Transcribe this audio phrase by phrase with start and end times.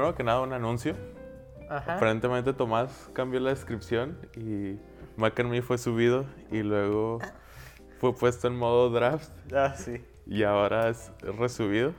[0.00, 0.94] primero que nada un anuncio.
[1.68, 1.96] Ajá.
[1.96, 4.78] Aparentemente Tomás cambió la descripción y
[5.16, 7.18] Mac and Me fue subido y luego
[7.98, 10.02] fue puesto en modo draft Ah, sí.
[10.26, 11.92] y ahora es resubido.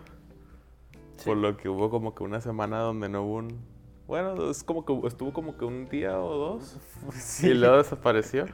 [1.24, 3.60] Por lo que hubo como que una semana donde no hubo un...
[4.08, 6.80] Bueno, es como que estuvo como que un día o dos
[7.14, 7.50] Sí.
[7.50, 8.46] y luego desapareció.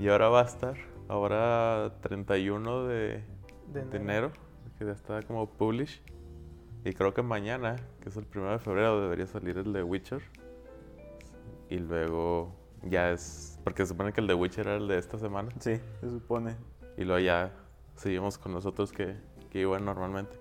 [0.00, 0.74] Y ahora va a estar.
[1.08, 3.24] Ahora 31 de,
[3.68, 4.32] De de enero,
[4.78, 6.02] que ya está como publish.
[6.88, 10.22] Y creo que mañana, que es el 1 de febrero, debería salir el de Witcher.
[11.68, 13.58] Y luego ya es.
[13.62, 15.50] Porque se supone que el de Witcher era el de esta semana.
[15.60, 16.56] Sí, se supone.
[16.96, 17.52] Y luego ya
[17.94, 19.16] seguimos con los otros que,
[19.50, 20.38] que iban normalmente.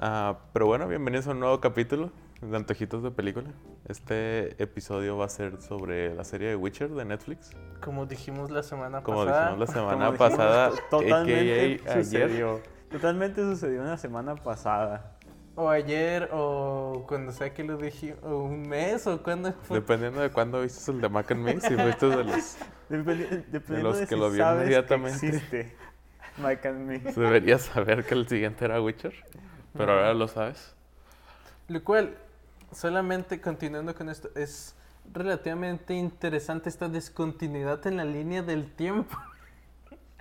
[0.00, 3.50] Ah, pero bueno, bienvenidos a un nuevo capítulo de Antojitos de Película.
[3.86, 7.50] Este episodio va a ser sobre la serie de Witcher de Netflix.
[7.84, 9.50] Como dijimos la semana Como pasada.
[9.50, 11.98] dijimos la semana Como pasada, to- totalmente a.k.a.
[11.98, 12.62] ayer.
[12.92, 15.16] Totalmente sucedió una semana pasada.
[15.54, 19.80] O ayer, o cuando sea que lo dije, o un mes, o cuando fue.
[19.80, 22.56] Dependiendo de cuándo viste el de Mac and Me, si fuiste de los...
[22.88, 25.26] Dependiendo los de que si lo vio sabes que inmediatamente.
[25.26, 25.76] existe
[26.38, 26.98] Mike and me.
[26.98, 29.14] Deberías saber que el siguiente era Witcher,
[29.76, 30.74] pero ahora lo sabes.
[31.68, 32.16] Lo cual,
[32.72, 34.74] solamente continuando con esto, es
[35.12, 39.18] relativamente interesante esta descontinuidad en la línea del tiempo.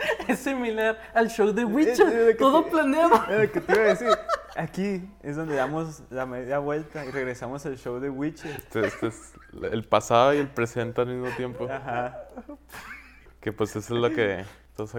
[0.27, 3.15] es similar al show de Witcher, todo te- planeado.
[3.29, 4.07] Es lo que te iba a decir.
[4.57, 8.51] Aquí es donde damos la media vuelta y regresamos al show de Witcher.
[8.51, 9.33] Este, este es
[9.71, 11.67] el pasado y el presente al mismo tiempo.
[11.71, 12.19] Ajá.
[13.39, 14.43] Que pues eso es lo que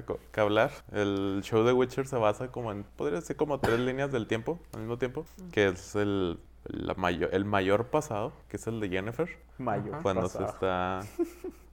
[0.06, 0.70] co- que hablar.
[0.92, 4.58] El show de Witcher se basa como en, podría ser como tres líneas del tiempo,
[4.72, 5.26] al mismo tiempo.
[5.52, 9.28] Que es el, la mayor, el mayor pasado, que es el de Jennifer.
[9.58, 9.92] Mayo.
[9.92, 10.02] Ajá.
[10.02, 10.46] Cuando pasado.
[10.46, 11.00] se está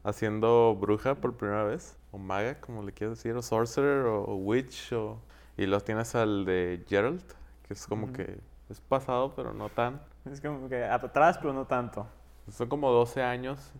[0.04, 1.98] haciendo bruja por primera vez.
[2.12, 3.36] O maga, como le quieras decir.
[3.36, 4.94] O sorcerer, o witch.
[4.94, 5.20] O...
[5.58, 7.24] Y los tienes al de Geralt,
[7.68, 8.14] que es como Ujú.
[8.14, 8.40] que
[8.70, 10.02] es pasado, pero no tan.
[10.32, 12.08] Es como que atrás, pero no tanto.
[12.50, 13.72] Son como 12 años.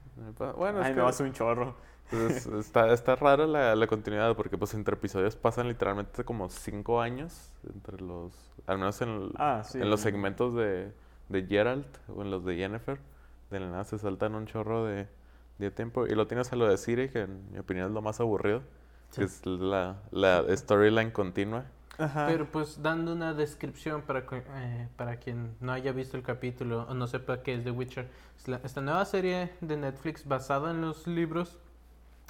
[0.58, 1.76] Bueno, es Ay, que no, hace un chorro.
[2.10, 7.02] pues, está, está rara la, la continuidad porque pues entre episodios pasan literalmente como 5
[7.02, 8.34] años entre los,
[8.68, 9.80] al menos en, el- Ah, sí.
[9.80, 10.92] en los segmentos de,
[11.30, 13.00] de Geralt o en los de Jennifer.
[13.52, 15.08] De la nada se saltan un chorro de,
[15.60, 16.08] de tiempo.
[16.08, 18.62] Y lo tienes a lo de Siri, que en mi opinión es lo más aburrido.
[19.12, 19.22] Sí.
[19.22, 21.66] Que es la, la storyline continua.
[21.98, 22.28] Ajá.
[22.28, 26.94] Pero pues dando una descripción para, eh, para quien no haya visto el capítulo o
[26.94, 28.08] no sepa qué es The Witcher.
[28.38, 31.58] Es la- esta nueva serie de Netflix basada en los libros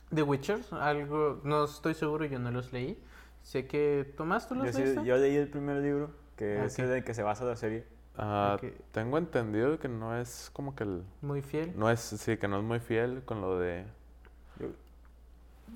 [0.09, 0.61] de Witcher.
[0.71, 2.99] Algo, no estoy seguro, yo no los leí.
[3.43, 6.73] Sé que Tomás, ¿tú los yo, sí- yo leí el primer libro, que Ah, es
[6.73, 6.79] ok.
[6.79, 7.85] el en que se basa la serie.
[8.19, 8.63] Ok.
[8.91, 11.03] Tengo entendido que no es como que el...
[11.21, 11.73] Muy fiel.
[11.77, 13.85] No es, sí, que no es muy fiel con lo de...
[14.59, 14.67] Yo,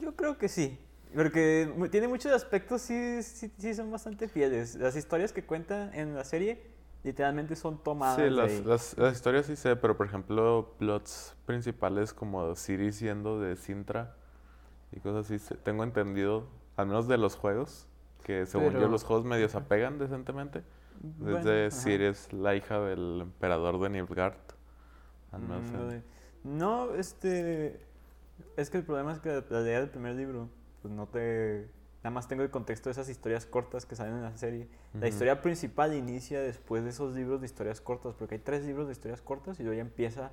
[0.01, 0.77] yo creo que sí.
[1.15, 4.75] Porque tiene muchos aspectos, sí, sí, sí son bastante fieles.
[4.75, 6.61] Las historias que cuenta en la serie
[7.03, 8.17] literalmente son tomadas.
[8.17, 8.63] Sí, las, ahí.
[8.65, 14.15] las, las historias sí sé, pero por ejemplo, plots principales como Siri siendo de Sintra
[14.91, 17.87] y cosas así, tengo entendido, al menos de los juegos,
[18.23, 20.63] que según yo los juegos medio se apegan decentemente.
[21.03, 21.75] Bueno, Desde ajá.
[21.75, 24.35] Siri es la hija del emperador de Nilfgaard.
[25.31, 25.69] al menos
[26.43, 27.85] Mm, No, este.
[28.57, 30.49] Es que el problema es que la idea del primer libro,
[30.81, 31.67] pues no te.
[32.03, 34.67] Nada más tengo el contexto de esas historias cortas que salen en la serie.
[34.93, 35.07] La Ujú.
[35.07, 38.93] historia principal inicia después de esos libros de historias cortas, porque hay tres libros de
[38.93, 40.31] historias cortas y luego ya empieza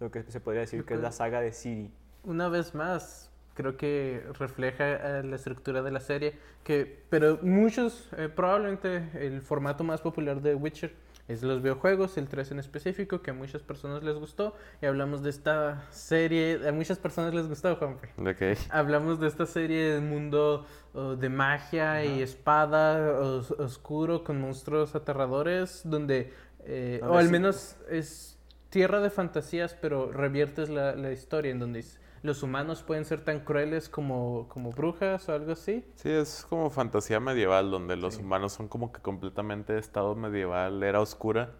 [0.00, 1.92] lo que se podría decir que es la saga de Siri.
[2.24, 8.08] Una vez más, creo que refleja eh, la estructura de la serie, que, pero muchos,
[8.16, 10.92] eh, probablemente el formato más popular de Witcher
[11.28, 15.22] es los videojuegos, el 3 en específico, que a muchas personas les gustó, y hablamos
[15.22, 18.08] de esta serie, a muchas personas les gustó, Juanfe.
[18.18, 18.58] Ok.
[18.70, 24.94] Hablamos de esta serie de mundo oh, de magia y espada os- oscuro con monstruos
[24.96, 26.32] aterradores, donde,
[26.64, 28.36] eh, o al menos es
[28.68, 33.20] tierra de fantasías, pero reviertes la, la historia en donde es- los humanos pueden ser
[33.22, 35.84] tan crueles como, como brujas o algo así.
[35.96, 38.20] Sí, es como fantasía medieval, donde los Sí.
[38.22, 41.50] humanos son como que completamente estado medieval, era oscura,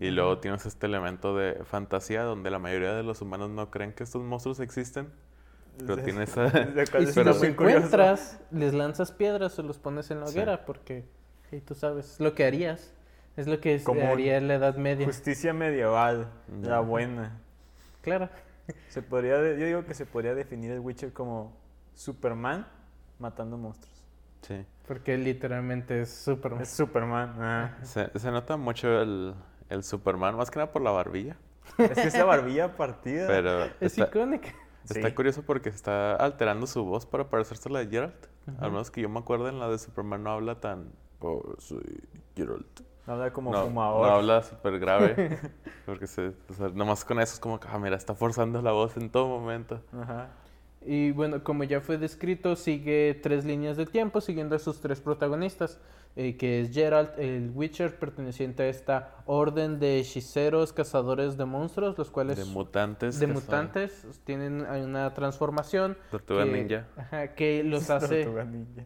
[0.00, 3.92] y luego tienes este elemento de fantasía donde la mayoría de los humanos no creen
[3.92, 5.08] que estos monstruos existen,
[5.78, 6.46] pero Desde- tiene esa...
[7.00, 10.36] Y si los encuentras, les lanzas piedras o los pones en la Sí.
[10.38, 11.04] hoguera, porque
[11.50, 12.92] hey, tú sabes, es lo que harías.
[13.36, 15.06] Es lo que Como haría en la Edad Media.
[15.06, 16.28] Justicia medieval,
[16.60, 16.80] la Ya.
[16.80, 17.40] buena.
[18.02, 18.28] Claro.
[18.88, 21.56] Se podría, yo digo que se podría definir el Witcher como
[21.94, 22.66] Superman
[23.18, 24.02] matando monstruos.
[24.42, 24.64] Sí.
[24.86, 26.62] Porque literalmente es Superman.
[26.62, 27.34] Es Superman.
[27.38, 27.78] ah.
[27.82, 29.34] Se, se nota mucho el,
[29.68, 31.36] el Superman, más que nada por la barbilla,
[31.76, 33.26] Es que esa barbilla partida.
[33.26, 34.50] pero Es está, icónica.
[34.84, 35.14] está Sí.
[35.14, 38.26] curioso porque está alterando su voz para parecerse a la de Geralt.
[38.46, 38.64] Al Ujú.
[38.70, 40.90] menos que yo me acuerdo en la de Superman no habla tan...
[41.20, 41.82] Oh, soy
[42.36, 42.80] Geralt.
[43.08, 44.06] No habla como no, fumador.
[44.06, 45.38] no habla súper grave.
[45.86, 48.72] porque se, o sea, nomás con eso es como que, ah, mira, está forzando la
[48.72, 49.80] voz en todo momento.
[49.98, 50.28] Ajá.
[50.84, 55.00] Y bueno, como ya fue descrito, sigue tres líneas de tiempo siguiendo a sus tres
[55.00, 55.80] protagonistas,
[56.16, 61.96] eh, que es Geralt, el Witcher, perteneciente a esta orden de hechiceros, cazadores de monstruos,
[61.96, 63.18] los cuales De mutantes.
[63.18, 66.86] de que son mutantes tienen una transformación Tortuga que, ninja.
[66.94, 68.82] ajá, que los hace Tortuga ninja.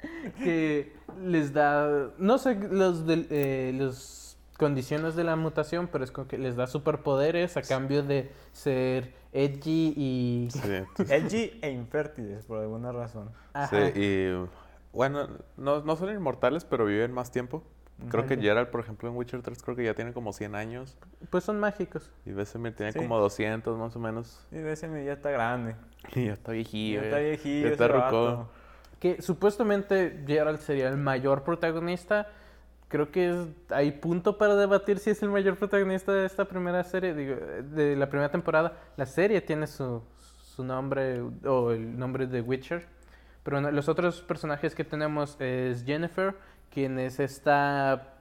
[0.44, 6.10] que les da no sé los del- eh, los condiciones de la mutación pero es
[6.10, 10.60] como que les da superpoderes a cambio de ser edgy y Sí,
[11.12, 13.30] Edgy e infértiles, por alguna razón.
[13.52, 13.68] Ajá.
[13.92, 14.48] sí, y
[14.92, 15.28] bueno,
[15.58, 17.62] no, no son inmortales, pero viven más tiempo.
[18.10, 18.42] Creo que Ujú.
[18.42, 20.96] Geralt, por ejemplo, en Witcher 3 creo que ya tiene como 100 años.
[21.30, 22.98] pues son mágicos Y Vesemir tiene Sí.
[22.98, 24.46] como 200 más o menos.
[24.52, 25.76] Y ese ya está grande.
[26.14, 27.00] Y ya está viejillo.
[27.00, 27.66] Ya está viejillo.
[27.68, 28.10] Ya está ese rucón.
[28.36, 28.48] vato.
[29.00, 32.28] Que supuestamente Geralt sería el mayor protagonista
[32.88, 33.36] creo que es,
[33.70, 37.34] hay punto para debatir si es el mayor protagonista de esta primera serie digo,
[37.74, 40.02] de la primera temporada la serie tiene su,
[40.54, 42.86] su nombre o el nombre de Witcher
[43.42, 46.34] pero bueno, los otros personajes que tenemos es Jennifer
[46.72, 48.12] quien es esta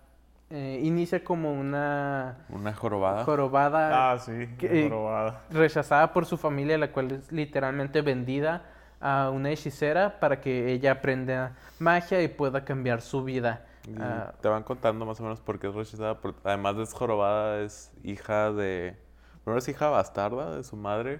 [0.49, 3.23] eh, inicia como una Una jorobada.
[3.23, 4.47] jorobada Ah, sí.
[4.59, 5.41] que- la jorobada.
[5.49, 8.61] rechazada por su familia, la cual es literalmente vendida
[8.99, 13.65] a una hechicera para que ella aprenda magia y pueda cambiar su vida.
[13.99, 16.19] Ah, te van contando más o menos por qué es rechazada.
[16.19, 18.97] por- además de es jorobada, es hija de...
[19.43, 21.19] Primero es hija bastarda de su madre,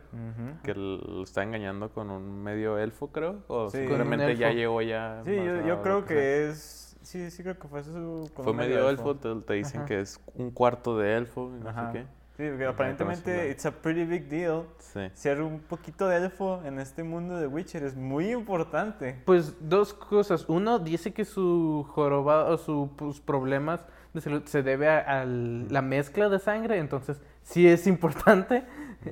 [0.64, 3.44] que lo está engañando con un medio elfo, creo.
[3.48, 3.78] O Sí.
[3.78, 4.58] seguramente ya elfo.
[4.58, 5.22] llegó ya...
[5.26, 5.36] Sí,
[5.68, 6.98] yo, creo que es.
[7.04, 8.32] Sí, sí, creo que fue su.
[8.34, 9.88] con Fue medio elfo, te, te dicen Ajá.
[9.88, 11.92] que es un cuarto de elfo y no Ajá.
[11.92, 12.06] sé qué.
[12.38, 14.64] Sí, porque aparentemente it's a pretty big deal.
[14.80, 15.02] Sí.
[15.14, 19.22] Ser un poquito de elfo en este mundo de Witcher es muy importante.
[19.26, 20.46] Pues dos cosas.
[20.50, 25.82] Uno dice que su jorobado o sus problemas de salud se debe a, a la
[25.82, 28.64] mezcla de sangre, entonces sí es importante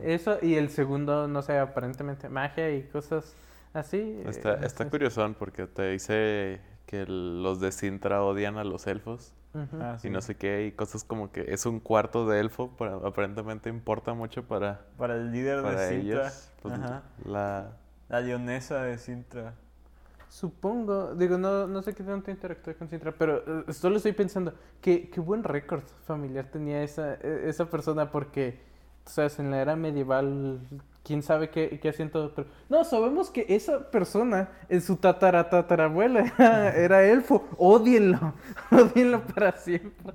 [0.03, 0.37] eso.
[0.41, 3.35] Y el segundo, no sé, aparentemente magia y cosas
[3.73, 4.21] así.
[4.25, 8.63] Está, eh, está es- curiosón porque te dice que el- los de Sintra odian a
[8.65, 9.33] los elfos
[9.79, 10.09] Ah, y sí.
[10.09, 14.13] no sé qué, y cosas como que es un cuarto de elfo, pero aparentemente importa
[14.13, 16.21] mucho para, Para el líder para de Sintra.
[16.23, 16.49] ellos.
[16.61, 17.03] Pues, Ajá.
[17.25, 17.77] la,
[18.09, 19.53] La leonesa de Sintra.
[20.29, 24.53] Supongo, digo, no, no sé qué tanto interactúa con Sintra, pero eh, solo estoy pensando,
[24.81, 28.59] qué, qué buen récord familiar tenía esa, e- esa persona, porque,
[29.05, 30.59] tú sabes, en la era medieval,
[31.03, 36.33] quién sabe qué, qué pero no, sabemos que esa persona, en su tatara tatarabuela,
[36.75, 38.33] era, elfo, odienlo,
[38.71, 40.13] odienlo para siempre.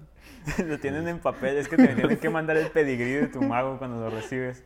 [0.67, 3.79] lo tienen en papel, es que te tienen que mandar el pedigrí de tu mago
[3.79, 4.65] cuando lo recibes.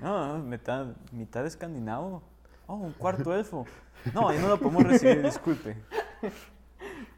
[0.00, 2.22] no, mitad, mitad escandinavo.
[2.66, 3.66] Oh, un cuarto elfo.
[4.12, 5.76] No, ahí no lo podemos recibir, disculpe.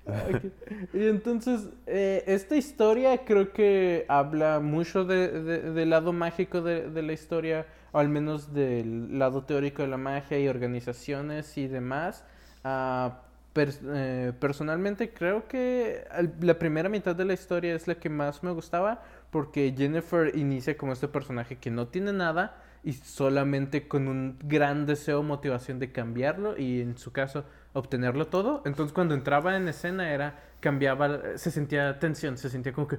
[0.30, 0.44] Ok.
[0.92, 6.90] Y entonces, eh, esta historia creo que habla mucho de- de- del lado mágico de,
[6.90, 11.66] de la historia, o al menos del lado teórico de la magia y organizaciones y
[11.68, 12.24] demás.
[12.62, 13.22] Ah,
[13.54, 16.04] pers- eh, personalmente creo que
[16.40, 20.76] la primera mitad de la historia es la que más me gustaba, porque Jennifer inicia
[20.76, 25.90] como este personaje que no tiene nada y solamente con un gran deseo motivación de
[25.90, 27.44] cambiarlo y en su caso
[27.78, 28.62] obtenerlo todo.
[28.64, 32.98] Entonces cuando entraba en escena era cambiaba, se sentía tensión, se sentía como que,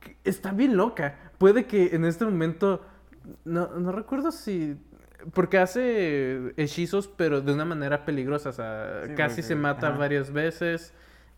[0.00, 1.16] que está bien loca.
[1.38, 2.82] Puede que en este momento
[3.44, 4.76] no, no recuerdo si
[5.32, 9.88] porque hace hechizos pero de una manera peligrosa, o sea, Sí, casi porque- se mata
[9.88, 9.98] ajá.
[9.98, 10.92] varias veces.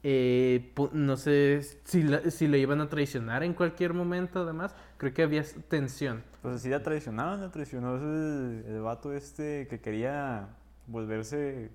[0.09, 4.77] eh, no sé si, la- si le iban a traicionar en cualquier momento, además.
[4.99, 6.23] Creo que había tensión.
[6.43, 10.49] Pues así la traicionaron, la traicionó el, el vato este que quería
[10.87, 11.71] volverse,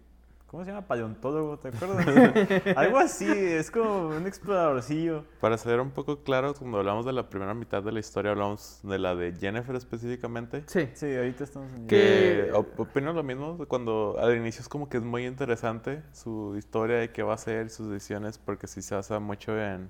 [0.51, 0.85] ¿cómo se llama?
[0.85, 2.05] Paleontólogo, ¿te acuerdas?
[2.77, 5.23] Algo así, es como un exploradorcillo.
[5.39, 8.81] Para ser un poco claros, cuando hablamos de la primera mitad de la historia, hablamos
[8.83, 10.63] de la de Jennifer específicamente.
[10.67, 10.89] Sí.
[10.93, 11.87] Sí, ahorita estamos en...
[11.87, 16.55] Que op- opino lo mismo cuando al inicio es como que es muy interesante su
[16.57, 19.89] historia de qué va a ser, sus decisiones, porque sí se basa mucho en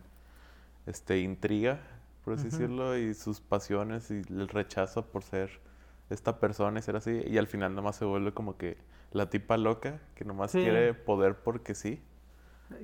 [0.86, 1.80] este intriga,
[2.24, 5.50] por así decirlo, y sus pasiones y el rechazo por ser
[6.12, 8.78] esta persona y ser así, y al final nomás se vuelve como que
[9.12, 10.60] la tipa loca que nomás Sí.
[10.62, 12.02] quiere poder porque sí.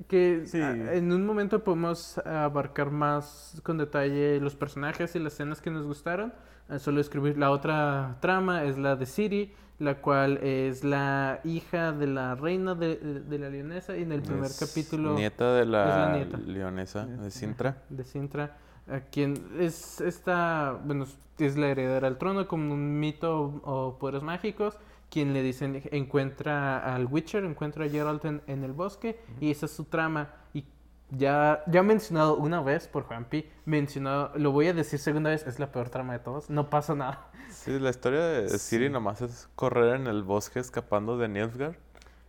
[0.06, 0.60] Que Sí.
[0.60, 5.86] en un momento podemos abarcar más con detalle los personajes y las escenas que nos
[5.86, 6.32] gustaron.
[6.68, 11.92] Ah, solo escribir la otra trama es la de Siri, la cual es la hija
[11.92, 15.64] de la reina de, de la leonesa y en el primer Es capítulo Nieta de
[15.64, 16.36] la la, nieta.
[16.36, 17.82] leonesa de Sintra.
[17.88, 18.58] de Sintra,
[18.90, 21.06] a quien es esta, bueno,
[21.38, 24.76] es la heredera al trono como un mito o poderes mágicos,
[25.10, 29.66] quien le dicen encuentra al Witcher, encuentra a Geralt en, en el bosque y esa
[29.66, 30.64] es su trama y
[31.10, 35.58] ya, ya mencionado una vez por Juanpi, mencionado, lo voy a decir segunda vez, es
[35.58, 37.30] la peor trama de todos, no pasa nada.
[37.50, 41.76] Sí, la historia de Siri nomás es correr en el bosque escapando de Nilfgaard.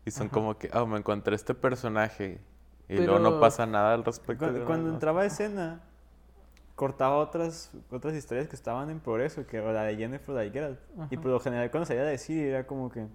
[0.05, 2.39] Y son como que, ah, me encontré este personaje.
[2.87, 4.45] Y luego no Pero- pasa nada al respecto.
[4.45, 5.81] Cuando, de cuando entraba a escena,
[6.79, 10.77] cortaba otras, otras historias que estaban en progreso, que era la de Jennifer, la de.
[11.09, 13.05] Y por lo general cuando salía de Siri era como que,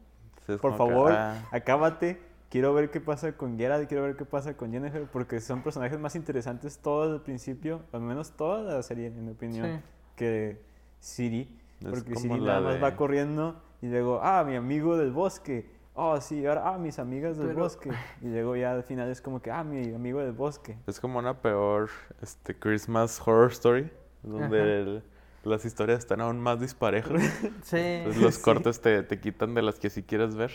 [0.46, 2.20] por como que, favor, ah, acábate.
[2.50, 5.98] Quiero ver qué pasa con Geralt, quiero ver qué pasa con Jennifer, porque son personajes
[5.98, 9.82] más interesantes todo el principio, al menos toda la serie, en mi opinión, Sí.
[10.16, 10.60] que
[11.00, 11.58] Siri.
[11.80, 15.70] Es Porque Siri nada más de- va corriendo y luego, ah, mi amigo del bosque.
[15.96, 17.90] Oh, sí, ahora, ah, mis amigas del Pero- bosque.
[18.20, 20.76] Y luego ya al final es como que, ah, mi amigo del bosque.
[20.86, 21.88] es como una peor
[22.20, 23.90] este, Christmas Horror Story.
[24.22, 25.02] Donde el-
[25.44, 27.12] las historias están aún más disparejas.
[27.62, 27.76] Sí.
[27.76, 28.42] Entonces los Sí.
[28.42, 30.50] cortes te, te quitan de las que sí quieres ver.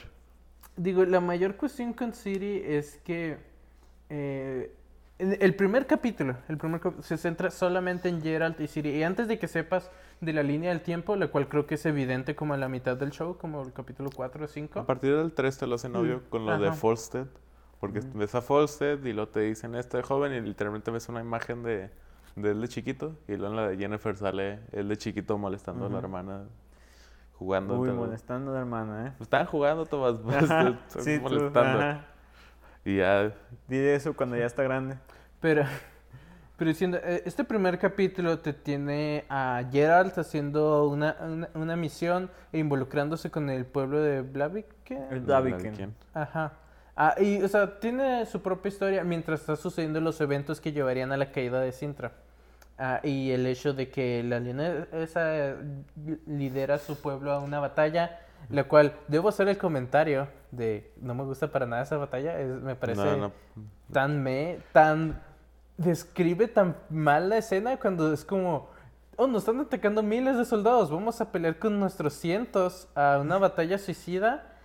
[0.75, 3.38] Digo, la mayor cuestión con Siri es que
[4.10, 4.74] eh,
[5.19, 8.89] el primer capítulo, el primer se centra solamente en Geralt y Siri.
[8.89, 9.89] Y antes de que sepas
[10.21, 12.97] de la línea del tiempo, la cual creo que es evidente como a la mitad
[12.97, 14.79] del show, como el capítulo 4 o 5.
[14.79, 16.75] A partir del 3 te lo hacen obvio con lo de Ajá.
[16.75, 17.27] Folstead.
[17.79, 21.21] Porque ves a Folstead y luego te dicen esto de joven y literalmente ves una
[21.21, 21.89] imagen de,
[22.35, 23.15] de él de chiquito.
[23.27, 26.43] Y luego en la de Jennifer sale él de chiquito molestando a la hermana,
[27.35, 27.79] jugando.
[27.79, 29.13] Uy, molestando a la hermana, ¿eh?
[29.21, 30.15] Estaban jugando, Tomás.
[30.91, 31.79] pues, sí, tú, molestando.
[31.79, 32.05] ajá.
[32.83, 33.33] Y ya,
[33.67, 34.97] Dile eso cuando ya está grande.
[35.39, 35.63] Pero,
[36.59, 42.29] pero diciendo, eh, este primer capítulo te tiene a Geralt haciendo una, una, una misión
[42.51, 44.65] e involucrándose con el pueblo de Blavik.
[44.83, 44.99] ¿qué?
[45.09, 45.95] El Blaviken.
[46.13, 46.53] Ajá.
[46.97, 51.13] Ah, y, o sea, tiene su propia historia mientras está sucediendo los eventos que llevarían
[51.13, 52.11] a la caída de Sintra.
[52.77, 55.55] Ah, y el hecho de que la leonesa
[56.27, 61.13] lidera a su pueblo a una batalla, la cual debo hacer el comentario de no
[61.15, 63.31] me gusta para nada esa batalla, es- me parece No, no.
[63.93, 65.21] tan me, tan
[65.79, 68.69] describe tan mal la escena cuando es como
[69.19, 73.38] oh, nos están atacando miles de soldados, vamos a pelear con nuestros cientos a una
[73.38, 74.57] batalla suicida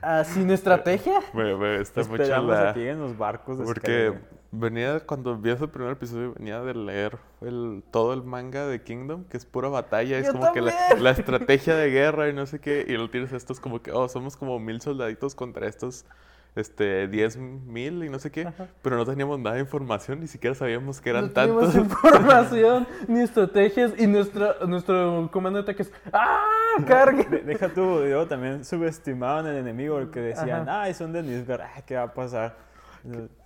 [0.00, 1.18] ah, sin estrategia.
[1.80, 2.70] Está mucho Esperamos la...
[2.70, 4.20] a que lleguen los barcos de Porque Skyrim.
[4.52, 9.24] venía, cuando vi ese primer episodio, venía de leer el, todo el manga de Kingdom,
[9.24, 12.46] que es pura batalla, es Yo como que la, la estrategia de guerra y no
[12.46, 16.06] sé qué, y lo tienes estos como que, oh, somos como mil soldaditos contra estos,
[16.56, 18.66] este, diez mil y no sé qué, Ajá.
[18.82, 21.74] pero no teníamos nada de información, ni siquiera sabíamos que eran no tantos.
[21.76, 26.44] información ni estrategias y nuestro, nuestro comando de ataque es ¡Ah!
[26.86, 27.24] ¡Cargue!
[27.24, 30.82] De- deja tú, luego también subestimaban al enemigo porque decían, Ajá.
[30.82, 32.56] ay, son de ah, ¿qué va a pasar?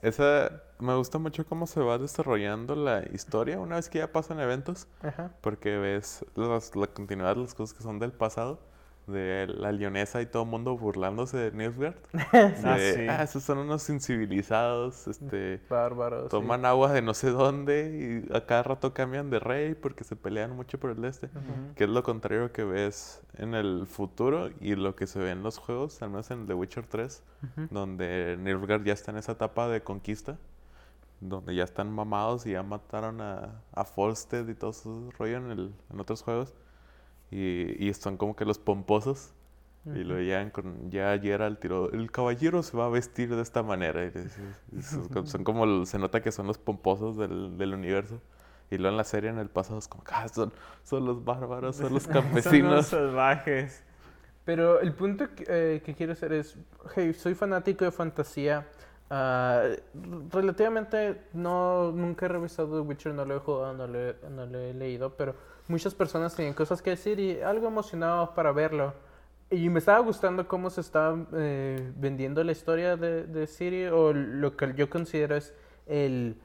[0.02, 4.40] Esa, me gusta mucho cómo se va desarrollando la historia una vez que ya pasan
[4.40, 4.88] eventos.
[5.02, 5.30] Ajá.
[5.40, 8.58] Porque ves las- la continuidad de las cosas que son del pasado,
[9.06, 11.94] de la leonesa y todo el mundo burlándose de Nilfgaard.
[12.64, 13.06] Ah, sí.
[13.08, 16.23] ah, esos son unos incivilizados, este, Bárbaro.
[16.25, 16.28] sí.
[16.30, 20.16] toman agua de no sé dónde y a cada rato cambian de rey porque se
[20.16, 21.28] pelean mucho por el este.
[21.76, 25.42] Que es lo contrario que ves en el futuro y lo que se ve en
[25.42, 27.68] los juegos, al menos en The Witcher 3, Ujú.
[27.70, 30.38] donde Nilfgaard ya está en esa etapa de conquista,
[31.20, 35.50] donde ya están mamados y ya mataron a, a Folstead y todo ese rollo en,
[35.50, 36.54] el, en otros juegos.
[37.35, 39.33] Y, y son como que los pomposos.
[39.87, 43.62] Y lo llegan con, ya Geralt tiró, el caballero se va a vestir de esta
[43.62, 44.03] manera.
[44.73, 48.19] Y son, son como, se nota que son los pomposos del, del universo.
[48.71, 50.53] Y luego en la serie, en el pasado, es como "Ah, son,
[50.85, 52.87] son los bárbaros, son los Son unos campesinos.
[52.87, 53.85] salvajes.
[54.47, 56.57] Pero el punto que, eh, que quiero hacer es,
[56.95, 58.67] hey, soy fanático de fantasía.
[59.11, 59.64] ah,
[60.33, 64.47] relativamente no nunca he revisado The Witcher, no lo he jugado, no lo he, no
[64.47, 65.35] lo he leído, pero
[65.68, 68.94] muchas personas tenían cosas que decir y algo emocionado para verlo.
[69.50, 74.12] Y me estaba gustando cómo se estaba eh, vendiendo la historia de, de Siri o
[74.12, 75.52] lo que yo considero es
[75.87, 76.37] el,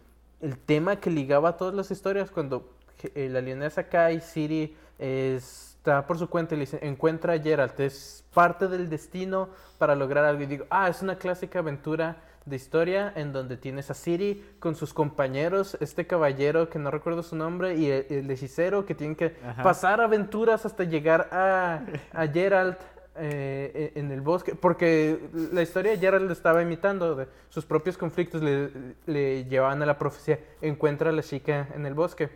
[0.41, 2.73] el tema que ligaba a todas las historias cuando
[3.15, 7.79] eh, la leonesa cae, Siri está por su cuenta y le dice, encuentra a Geralt,
[7.79, 10.43] es parte del destino para lograr algo.
[10.43, 14.75] Y digo, ah, es una clásica aventura de historia en donde tienes a Siri con
[14.75, 19.15] sus compañeros, este caballero que no recuerdo su nombre y el, el hechicero que tienen
[19.15, 19.62] que Ajá.
[19.62, 21.81] pasar aventuras hasta llegar a,
[22.13, 22.79] a Geralt
[23.22, 25.19] eh, en el bosque, porque
[25.51, 28.69] la historia de Geralt le estaba imitando, de sus propios conflictos le,
[29.05, 32.29] le llevaban a la profecía, encuentra a la chica en el bosque.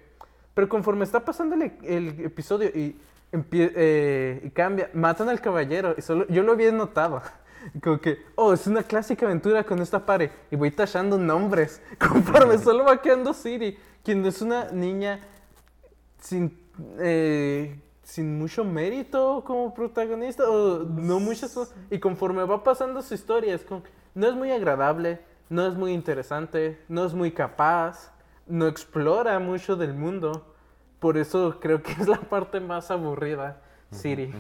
[0.54, 2.96] Pero conforme está pasando el, el episodio y,
[3.32, 7.22] eh, y cambia, matan al caballero, y solo, yo lo había notado.
[7.82, 10.32] Como que, oh, es una clásica aventura con esta pare.
[10.52, 11.82] Y voy tachando nombres.
[11.98, 15.22] Conforme solo va quedando Siri, quien es una niña
[16.20, 16.58] sin,
[17.00, 20.50] eh, sin mucho mérito como protagonista.
[20.50, 21.58] O no muchas.
[21.90, 25.20] Y conforme va pasando su historia, es como, no es muy agradable.
[25.50, 28.12] no es muy interesante, no es muy capaz,
[28.48, 30.54] no explora mucho del mundo.
[31.00, 34.34] Por eso creo que es la parte más aburrida, Siri.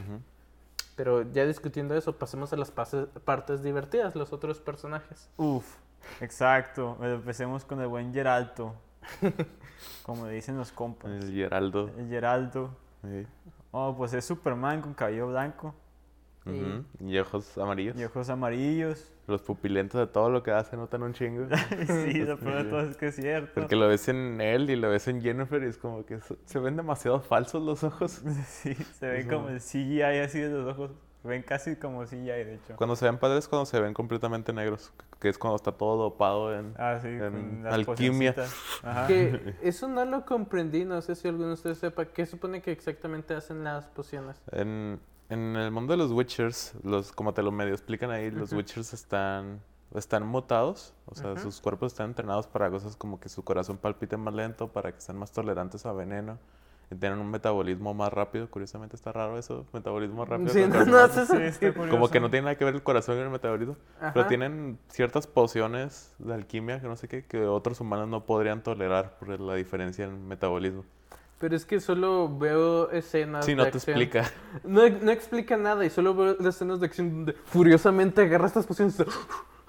[0.95, 5.29] Pero ya discutiendo eso, pasemos a las partes divertidas, los otros personajes.
[5.38, 5.77] Uf,
[6.21, 6.97] exacto.
[7.01, 8.75] Empecemos con el buen Geralto.
[10.03, 11.12] Como dicen los compas.
[11.12, 11.89] El Geraldo.
[11.97, 12.69] El Geraldo.
[13.01, 13.25] sí.
[13.75, 15.73] Oh, pues es Superman con cabello blanco
[16.45, 16.83] Ujú.
[17.09, 17.95] Y ojos amarillos.
[17.97, 19.09] y ojos amarillos.
[19.27, 21.47] Los pupilentos de todo lo que hace notan un chingo.
[21.88, 23.51] sí, lo peor de todo es que es cierto.
[23.62, 26.35] Porque lo ves en él y lo ves en Jennifer y es como que se-
[26.45, 28.21] se ven demasiado falsos los ojos.
[28.47, 29.29] Sí, se ve Eso.
[29.29, 30.91] como el CGI así de los ojos.
[31.21, 32.75] Se ven casi como CGI, de hecho.
[32.75, 34.91] Cuando se ven padres, cuando se ven completamente negros.
[35.21, 36.73] Que es cuando está todo dopado en...
[36.77, 38.35] Ah, sí, en alquimia.
[38.83, 39.07] Ajá.
[39.07, 42.73] Que eso no lo comprendí, no sé si alguno de ustedes sepa qué supone que
[42.73, 44.35] exactamente hacen las pociones.
[44.51, 45.00] En,
[45.33, 48.53] en el mundo de los Witchers, los, como te lo medio explican ahí, los.
[48.53, 49.61] Witchers están,
[49.93, 50.93] están mutados.
[51.05, 54.67] O sea, sus cuerpos están entrenados para cosas como que su corazón palpite más lento,
[54.69, 56.37] para que sean más tolerantes a veneno.
[56.91, 58.49] Y tienen un metabolismo más rápido.
[58.49, 60.49] Curiosamente está raro eso, metabolismo rápido.
[60.49, 61.73] Sí, con no, no Sí, sentido.
[61.89, 63.77] Como que no tiene nada que ver el corazón y el metabolismo.
[64.13, 68.61] Pero tienen ciertas pociones de alquimia que no sé qué, que otros humanos no podrían
[68.61, 70.83] tolerar por la diferencia en metabolismo.
[71.39, 74.01] Pero es que solo veo escenas Sí, no de te acción.
[74.01, 74.31] explica.
[74.63, 78.65] No, no explica nada y solo veo las escenas de acción donde furiosamente agarra estas
[78.65, 78.95] pociones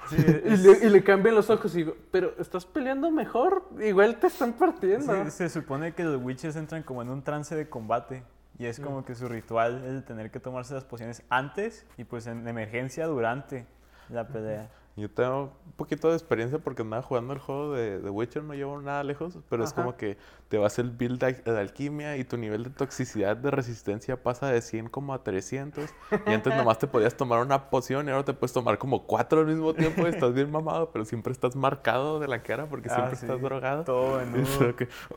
[0.09, 3.65] Sí, y, es- le, y le cambian los ojos y digo, pero estás peleando mejor,
[3.81, 5.25] igual te están partiendo.
[5.25, 8.23] sí, se supone que los Witches entran como en un trance de combate.
[8.57, 12.29] Y es como que su ritual el tener que tomarse las pociones antes y pues
[12.29, 13.67] en emergencia durante
[14.11, 14.69] la pelea.
[14.97, 18.55] Yo tengo un poquito de experiencia porque andaba jugando el juego de, de Witcher, no
[18.55, 20.17] llevo nada lejos, pero es como que
[20.49, 24.47] te vas el build de, de alquimia y tu nivel de toxicidad de resistencia pasa
[24.47, 25.91] de 100 como a 300.
[26.27, 29.41] Y antes nomás te podías tomar una poción y ahora te puedes tomar como cuatro
[29.41, 32.89] al mismo tiempo y estás bien mamado, pero siempre estás marcado de la cara porque
[32.89, 33.83] Ah, siempre sí, estás drogado.
[33.83, 34.47] Todo en.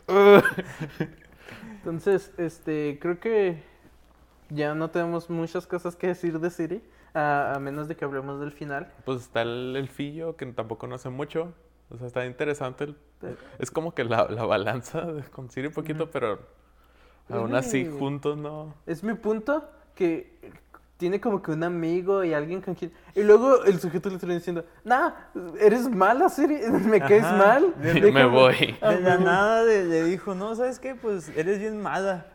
[1.78, 3.62] Entonces, este, creo que
[4.50, 6.82] ya no tenemos muchas cosas que decir de Siri,
[7.18, 8.92] a, a menos de que hablemos del final.
[9.06, 11.54] Pues está el elfillo que tampoco no hace mucho.
[11.90, 12.84] O sea, está interesante.
[12.86, 12.98] el-
[13.60, 16.12] es como que la, la balanza de- con Siri un poquito, Ujú.
[16.12, 16.34] pero
[17.30, 18.74] Es aún así muy- juntos no.
[18.86, 20.38] Es mi punto que
[20.98, 22.92] tiene como que un amigo y alguien con quien...
[23.16, 25.12] Y luego el sujeto le está diciendo, nah,
[25.60, 27.38] eres mala, Siri, me caes Ajá.
[27.38, 27.74] mal.
[27.80, 28.26] Me me déjame".
[28.26, 28.76] voy.
[28.82, 30.96] De la nada le, le dijo, no, ¿sabes qué?
[30.96, 32.26] Pues eres bien mala.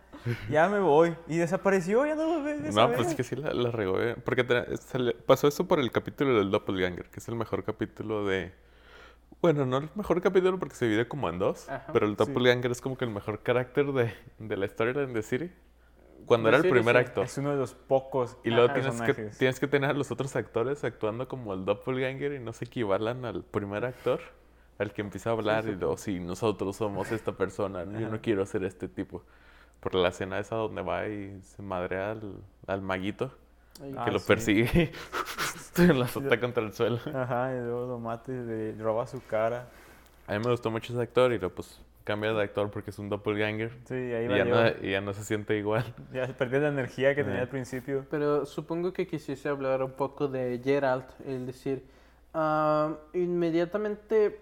[0.51, 1.17] Ya me voy.
[1.29, 2.75] Y desapareció, ya no lo ves.
[2.75, 4.01] No, pues es que sí la, la regó.
[4.01, 7.35] eh, Porque te- se le- pasó eso por el capítulo del Doppelganger, que es el
[7.35, 8.53] mejor capítulo de.
[9.41, 12.17] Bueno, no el mejor capítulo porque se divide como en dos, Ajá, pero el sí.
[12.19, 15.51] Doppelganger es como que el mejor carácter de, de la historia de Siri.
[16.27, 17.01] Cuando era el primer sí.
[17.01, 17.23] acto.
[17.23, 20.37] Es uno de los pocos Y luego tienes que, tienes que tener a los otros
[20.37, 24.21] actores actuando como el doppelganger y no se equivalan al primer actor,
[24.79, 28.47] al que empieza a hablar y luego, sí, nosotros somos esta persona, yo no quiero
[28.47, 29.25] ser este tipo.
[29.83, 33.31] Por la escena esa donde va y se madrea al, al maguito
[33.83, 34.27] Ay, Ah, que lo sí.
[34.29, 34.93] persigue
[35.79, 36.99] y lo azota contra el suelo.
[37.15, 39.67] Ajá, y luego lo mata y le roba su cara.
[40.29, 42.99] A mí me gustó mucho ese actor y luego pues cambia de actor porque es
[42.99, 45.85] un doppelganger Sí, ahí y ya, no, y ya no se siente igual.
[46.13, 47.43] Ya perdió la energía que tenía Eh.
[47.43, 48.05] al principio.
[48.11, 51.85] Pero supongo que quisiese hablar un poco de Geralt, es decir,
[52.35, 54.39] ah, inmediatamente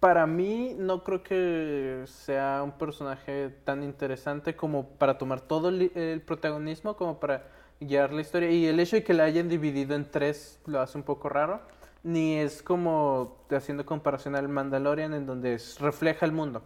[0.00, 6.22] para mí no creo que sea un personaje tan interesante como para tomar todo el,
[6.26, 7.46] protagonismo, como para
[7.80, 8.50] guiar la historia.
[8.50, 11.60] Y el hecho de que la hayan dividido en tres lo hace un poco raro.
[12.02, 16.62] Ni es como haciendo comparación al Mandalorian en donde refleja el mundo.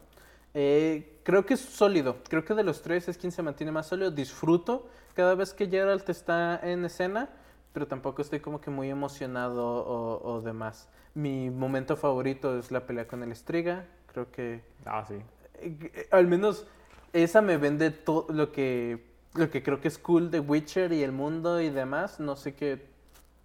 [0.55, 2.18] Eh, creo que es sólido.
[2.29, 4.12] Creo que de los tres es quien se mantiene más sólido.
[4.12, 7.31] Disfruto cada vez que Geralt está en escena,
[7.74, 10.88] pero tampoco estoy como que muy emocionado o, o demás.
[11.12, 13.84] Mi momento favorito es la pelea con el Estriga.
[14.06, 15.14] Creo que Ah, sí.
[15.56, 16.66] eh, eh, al menos
[17.12, 21.02] esa me vende todo lo que lo que creo que es cool de Witcher y
[21.02, 22.20] el mundo y demás.
[22.20, 22.87] No sé qué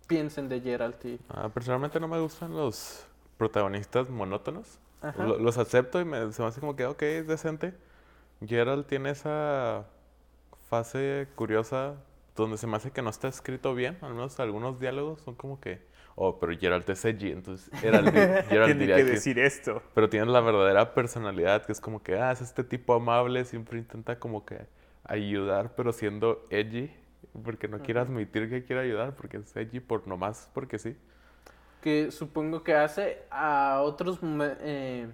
[0.07, 3.05] piensen de Geralt y Ah, personalmente no me gustan los
[3.37, 4.77] protagonistas monótonos.
[5.17, 7.73] Lo- los acepto y me, se me hace como que, ok, es decente.
[8.45, 9.85] Geralt tiene esa
[10.69, 11.95] fase curiosa
[12.39, 13.97] donde se me hace que no está escrito bien.
[14.01, 15.81] Al menos algunos diálogos son como que,
[16.15, 18.11] oh, pero Geralt es edgy, entonces Geralt
[18.49, 19.81] Tiene que que- decir esto.
[19.93, 23.77] Pero tiene la verdadera personalidad, que es como que, ah, es este tipo amable, siempre
[23.79, 24.67] intenta como que
[25.03, 26.91] ayudar, pero siendo edgy,
[27.43, 30.95] porque no quiere admitir que quiere ayudar, porque es edgy por nomás, porque sí.
[31.81, 34.19] que supongo que hace a otros
[34.61, 35.07] eh,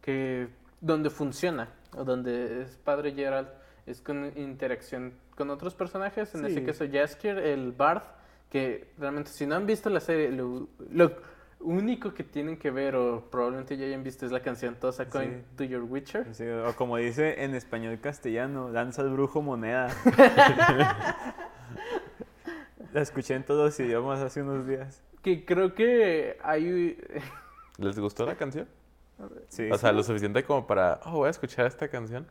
[0.00, 0.48] que
[0.80, 3.48] donde funciona o donde es padre Geralt
[3.86, 6.64] es con interacción con otros personajes en ese Sí.
[6.66, 8.02] caso Jaskier el Bard
[8.50, 11.12] que realmente si no han visto la serie lo, lo,
[11.60, 15.08] único que tienen que ver, o probablemente ya hayan visto, es la canción Toss a
[15.08, 15.56] Coin Sí.
[15.56, 16.32] to Your Witcher.
[16.34, 19.88] Sí, o como dice en español castellano, lanza al brujo moneda.
[22.92, 25.02] La escuché en todos los idiomas hace unos días.
[25.22, 26.98] Que creo que hay...
[27.78, 28.68] ¿Les gustó la canción?
[29.48, 29.70] Sí.
[29.70, 32.26] O sea, lo suficiente como para, oh, voy a escuchar esta canción.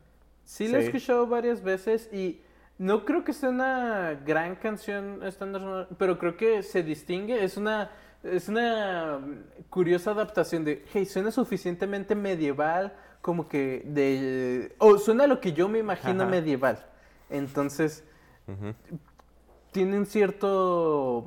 [0.45, 0.87] Sí, la he Sí.
[0.87, 2.39] escuchado varias veces y
[2.77, 7.43] no creo que sea una gran canción estándar, pero creo que se distingue.
[7.43, 7.91] Es una,
[8.23, 14.75] es una mm, curiosa adaptación de, hey, suena suficientemente medieval como que de...
[14.77, 16.29] O suena lo que yo me imagino Ajá.
[16.31, 16.85] medieval.
[17.29, 18.03] Entonces,
[18.47, 18.75] Ujú.
[19.71, 21.25] tienen cierto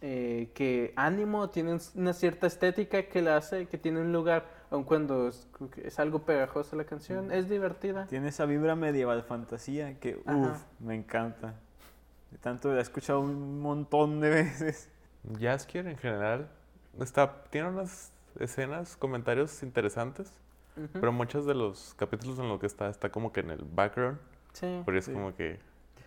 [0.00, 4.84] eh, que ánimo, tienen una cierta estética que la hace, que tiene un lugar, aun
[4.84, 8.06] cuando es, algo pegajosa la canción, es divertida.
[8.06, 11.54] Tiene esa vibra medieval fantasía que, uff, me encanta.
[12.30, 14.88] De tanto la he escuchado un montón de veces.
[15.38, 16.48] Jaskier en general
[17.00, 20.32] está, tiene unas escenas, comentarios interesantes,
[20.92, 24.18] pero muchos de los capítulos en los que está, está como que en el background,
[24.52, 24.82] Sí.
[24.84, 25.12] porque es Sí.
[25.12, 25.58] como que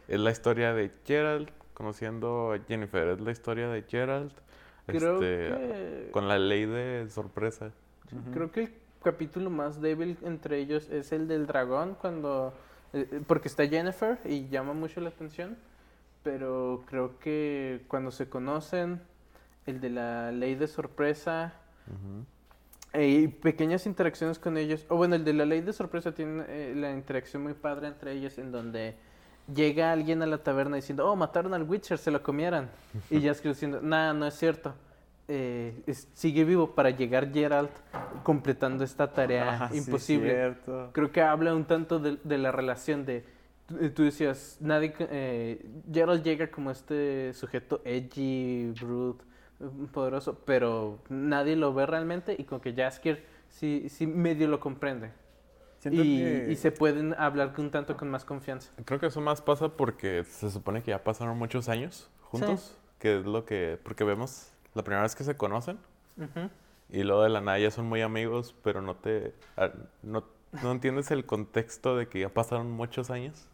[0.07, 4.31] es la historia de Gerald conociendo a Jennifer, es la historia de Gerald
[4.85, 6.09] Creo este, que...
[6.11, 7.71] con la ley de sorpresa.
[8.33, 8.73] Creo que el
[9.03, 12.53] capítulo más débil entre ellos es el del dragón, cuando
[12.93, 15.57] eh, eh, porque está Jennifer y llama mucho la atención,
[16.23, 19.01] pero creo que cuando se conocen,
[19.65, 21.53] el de la ley de sorpresa
[22.93, 26.43] eh, y pequeñas interacciones con ellos, o bueno, el de la ley de sorpresa tiene
[26.47, 28.95] eh, la interacción muy padre entre ellos en donde
[29.53, 32.69] llega alguien a la taberna diciendo, oh, mataron al Witcher, se lo comieran.
[33.09, 34.73] Y Jaskier diciendo, nada, no es cierto.
[35.27, 37.71] Eh, es- sigue vivo para llegar Geralt
[38.23, 40.55] completando esta tarea Ah, imposible.
[40.91, 43.23] Creo que habla un tanto de, de la relación de...
[43.65, 44.93] tú- eh, Tú decías, nadie...
[44.99, 49.23] eh, Geralt llega como este sujeto edgy, brute,
[49.61, 54.59] eh, poderoso, pero nadie lo ve realmente y con que Jaskier sí, sí medio lo
[54.59, 55.11] comprende.
[55.79, 58.71] Siento Y, que- y se pueden hablar un tanto con más confianza.
[58.85, 63.19] Creo que eso más pasa porque se supone que ya pasaron muchos años juntos, que
[63.19, 65.77] es lo que, porque vemos la primera vez que se conocen
[66.17, 66.49] Ujú.
[66.89, 69.69] y luego de la nada ya son muy amigos, pero no te, ah,
[70.01, 70.23] no,
[70.61, 73.47] no entiendes el contexto de que ya pasaron muchos años,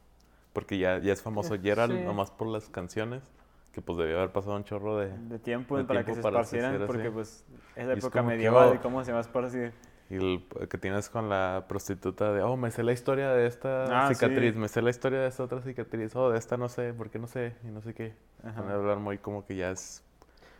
[0.53, 2.03] porque ya, ya es famoso Gerald sí.
[2.03, 3.23] nomás por las canciones,
[3.71, 5.15] que pues debió haber pasado un chorro de...
[5.17, 6.85] de tiempo de para tiempo que se para esparcieran, así.
[6.87, 8.75] porque pues es la Y es época que, medieval oh.
[8.75, 9.73] y cómo se va a esparcir.
[10.09, 14.07] Y el que tienes con la prostituta de, oh, me sé la historia de esta
[14.07, 14.59] Ah, cicatriz, sí.
[14.59, 17.19] me sé la historia de esta otra cicatriz, oh, de esta no sé, ¿por qué
[17.19, 17.55] no sé?
[17.63, 18.15] Y no sé qué.
[18.43, 20.03] Van a hablar muy como que ya es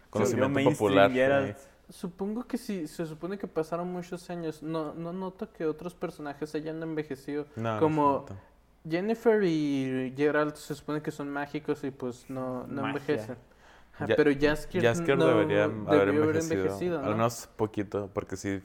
[0.10, 1.12] conocimiento popular.
[1.12, 1.65] Sí.
[1.91, 6.54] Supongo que si se supone que pasaron muchos años, no, no noto que otros personajes
[6.56, 7.45] hayan envejecido.
[7.56, 8.26] No, Como-.
[8.88, 12.89] Jennifer y Geralt se supone que son mágicos y pues no, no Magia.
[12.89, 13.38] envejecen.
[13.95, 17.02] Ajá, Ya- pero Jaskier, Jaskier no debería haber envejecido.
[17.02, 17.08] ¿no?
[17.08, 18.62] Al menos poquito, porque si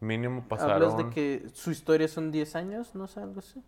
[0.00, 0.74] mínimo pasaron...
[0.74, 3.62] Hablas de que su historia son 10 años, no sé, algo así.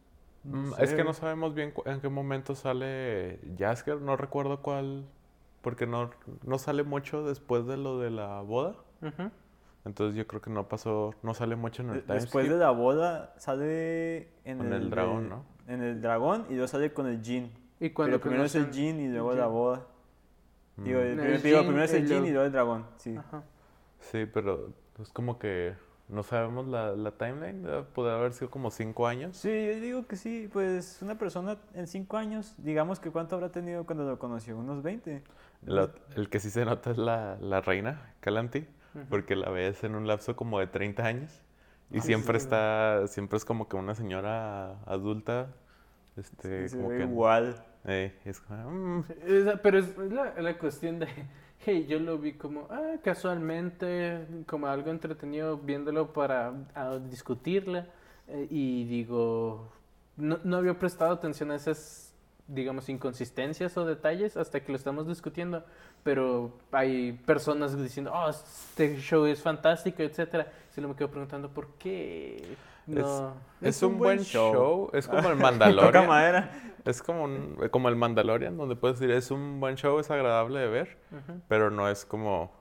[0.45, 5.05] Mm, Es que no sabemos bien en qué momento sale Jasker, no recuerdo cuál,
[5.65, 6.11] porque no,
[6.45, 8.77] no sale mucho después de lo de la boda.
[9.85, 12.55] Entonces yo creo que no pasó, no sale mucho en De- el time Después skip.
[12.55, 15.45] de la boda sale en Con el, el dragón, de- ¿no?
[15.67, 17.51] En el dragón y luego sale con el Jin.
[17.81, 19.87] Y cuando Pero primero es el Jin y luego la boda.
[20.77, 21.03] Digo, Mm.
[21.03, 22.87] el el digo, Jin, primero es el lo- y luego el dragón.
[22.97, 23.17] Sí.
[23.17, 23.43] Ajá.
[24.01, 25.75] Sí, pero es como que
[26.09, 29.37] no sabemos la, la timeline, podría haber sido como cinco años.
[29.37, 33.51] Sí, yo digo que sí, pues una persona en cinco años, digamos que cuánto habrá
[33.51, 35.23] tenido cuando lo conoció, unos 20.
[35.67, 39.05] La- el que sí se nota es la, la reina, Calanti, Ujú.
[39.09, 41.43] porque la ves en un lapso como de 30 años.
[41.93, 42.45] Y Ah, siempre sí.
[42.45, 45.49] está, siempre es como que una señora adulta,
[46.17, 47.03] este, se como ve que...
[47.05, 47.65] igual.
[47.87, 49.01] eh, es mm,
[49.63, 51.09] pero es la, la cuestión de,
[51.67, 56.53] hey, yo lo vi como ah, casualmente, como algo entretenido viéndolo para
[57.11, 57.87] discutirla
[58.29, 59.71] eh, y digo,
[60.17, 62.04] no, no había prestado atención a esas,
[62.47, 65.65] digamos, inconsistencias o detalles hasta que lo estamos discutiendo,
[66.03, 70.51] pero hay personas diciendo, oh, este show es fantástico, etcétera.
[70.71, 72.57] Se lo me quedo preguntando, ¿por qué?
[72.87, 73.33] No.
[73.63, 74.91] es, un buen show.
[74.93, 75.93] es como el Mandalorian.
[75.93, 76.51] Toca madera.
[76.85, 80.61] Es como, un- como el Mandalorian, donde puedes decir, es un buen show, es agradable
[80.61, 80.99] de ver,
[81.49, 82.53] pero no es como...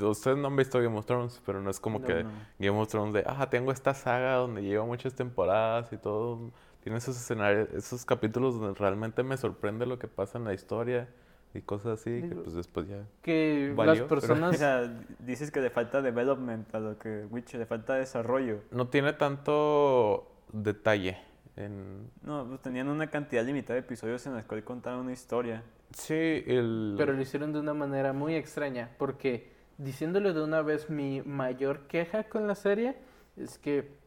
[0.00, 2.30] Ustedes no han visto Game of Thrones, pero no es como No, que no.
[2.58, 6.50] Game of Thrones de, ah, tengo esta saga donde llevo muchas temporadas y todo.
[6.84, 11.08] Tiene esos escenarios, esos capítulos donde realmente me sorprende lo que pasa en la historia
[11.54, 13.06] y cosas así, que Digo, pues después ya...
[13.22, 14.58] Que Valió, las pero- O personas...
[14.58, 18.58] sea, dices que le falta development a lo que Witcher, le falta desarrollo.
[18.70, 21.16] No tiene tanto detalle
[21.56, 22.10] en...
[22.22, 25.62] No, pues tenían una cantidad limitada de episodios en los cuales contaban una historia.
[25.92, 26.96] Sí, el...
[26.98, 31.86] Pero lo hicieron de una manera muy extraña, porque diciéndole de una vez mi mayor
[31.86, 32.94] queja con la serie
[33.38, 34.03] es que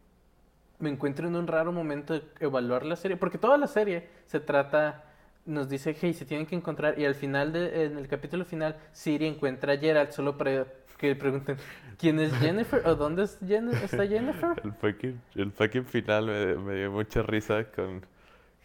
[0.80, 4.40] me encuentro en un raro momento de evaluar la serie, porque toda la serie se
[4.40, 5.04] trata,
[5.46, 8.76] nos dice, hey, se tienen que encontrar, y al final, de, en el capítulo final,
[8.92, 10.66] Siri encuentra a Gerald solo para
[10.98, 11.58] que le pregunten,
[11.98, 12.82] ¿quién es Jennifer?
[12.86, 14.56] ¿O dónde es Jen- está Jennifer?
[14.64, 18.06] El fucking, el fucking final me, me dio mucha risa con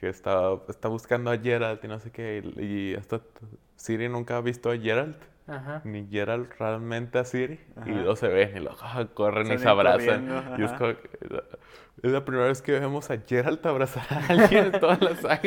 [0.01, 2.42] que está, está buscando a Geralt y no sé qué.
[2.57, 3.20] Y, y hasta
[3.77, 5.83] Siri nunca ha visto a Geralt, Ajá.
[5.85, 7.61] ni Geralt realmente a Siri.
[7.87, 10.29] Y luego se ven y luego ah, corren y Salen se abrazan.
[10.59, 10.94] Y es, como
[12.02, 15.40] es la primera vez que vemos a Geralt abrazar a alguien en toda la saga.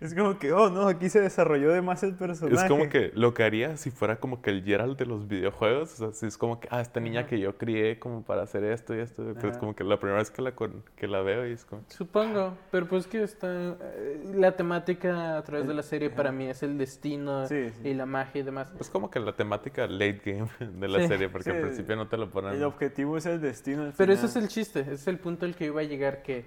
[0.00, 2.56] Es como que, oh no, aquí se desarrolló de más el personaje.
[2.56, 5.92] Es como que lo que haría si fuera como que el Geralt de los videojuegos.
[5.94, 7.28] O sea, si es como que, ah, esta niña Ajá.
[7.30, 9.22] que yo crié como para hacer esto y esto.
[9.34, 9.58] Pues Ajá.
[9.60, 11.82] como que la primera vez que la, con- que la veo y es como...
[11.88, 13.48] Supongo, pero pues que está...
[13.80, 17.88] eh, La temática a través de la serie para mí es el destino Sí, sí.
[17.88, 18.72] y la magia y demás.
[18.80, 20.48] Es como que la temática late game
[20.80, 22.54] de la Sí, serie, porque al principio no te lo ponen.
[22.54, 23.84] El objetivo es el destino.
[23.84, 24.44] al Pero ese es final.
[24.44, 26.44] el chiste, ese es el punto al que iba a llegar, que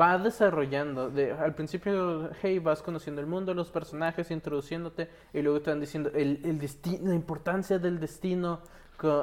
[0.00, 1.10] va desarrollando.
[1.10, 5.80] De, al principio, hey, vas conociendo el mundo, los personajes, introduciéndote, y luego te van
[5.80, 8.60] diciendo el, el destino, la importancia del destino,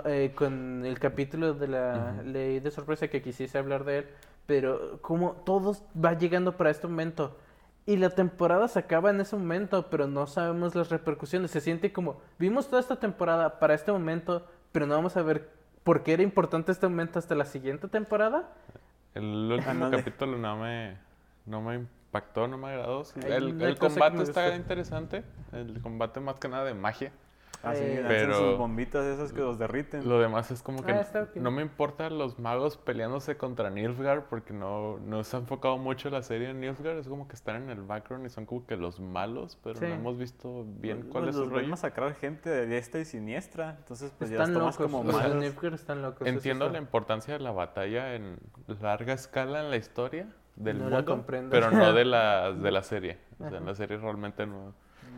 [0.06, 4.06] eh, con, el capítulo de la ley de sorpresa que quisiese hablar de él,
[4.46, 7.38] pero como todo va llegando para este momento.
[7.86, 11.50] Y la temporada se acaba en ese momento, pero no sabemos las repercusiones.
[11.52, 15.50] Se siente como, vimos toda esta temporada para este momento, pero no vamos a ver
[15.84, 18.50] por qué era importante este momento hasta la siguiente temporada.
[19.14, 20.98] El último capítulo no me,
[21.46, 23.04] no me impactó, no me agradó.
[23.24, 25.24] El, el combate está interesante.
[25.52, 27.12] El combate más que nada de magia.
[27.64, 30.08] Eh, Pero- sus bombitas esas que los derriten.
[30.10, 34.52] Lo demás es como que Ah, no me importan los magos peleándose contra Nilfgaard porque
[34.54, 36.98] no, no se ha enfocado mucho la serie en Nilfgaard.
[36.98, 39.86] Es como que están en el background y son como que los malos, pero Sí.
[39.86, 41.68] no hemos visto bien Pues cuál es los su rollo.
[41.68, 43.76] masacrar gente de diestra y siniestra.
[43.78, 45.36] Entonces, pues ya están los locos, como los malos.
[45.36, 46.28] Nilfgaard están locos.
[46.28, 48.38] Entiendo la importancia de la batalla en
[48.82, 51.50] larga escala en la historia del No la mundo, comprendo.
[51.52, 53.18] pero no de la, de la serie.
[53.40, 54.74] O sea, en la serie realmente no,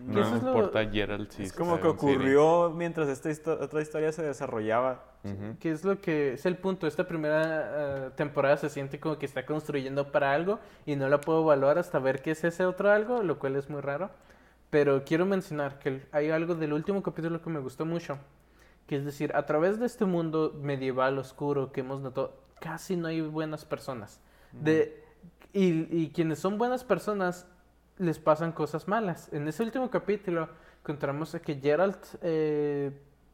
[0.06, 3.82] no eso es lo- importa Geralt si Es como que ocurrió mientras esta histo- otra
[3.82, 5.04] historia se desarrollaba.
[5.24, 5.58] Ujú.
[5.60, 6.86] Que es lo que es el punto.
[6.88, 11.22] Esta primera eh, temporada se siente como que está construyendo para algo y no la
[11.22, 14.10] puedo evaluar hasta ver qué es ese otro algo, lo cual es muy raro.
[14.70, 18.18] Pero quiero mencionar que hay algo del último capítulo que me gustó mucho.
[18.88, 23.08] Que es decir, a través de este mundo medieval oscuro que hemos notado, casi no
[23.08, 24.20] hay buenas personas.
[24.52, 25.02] De,
[25.54, 27.48] y, y quienes son buenas personas
[27.98, 29.32] les pasan cosas malas.
[29.34, 30.50] En ese último capítulo
[30.82, 32.92] encontramos a que Geralt, eh,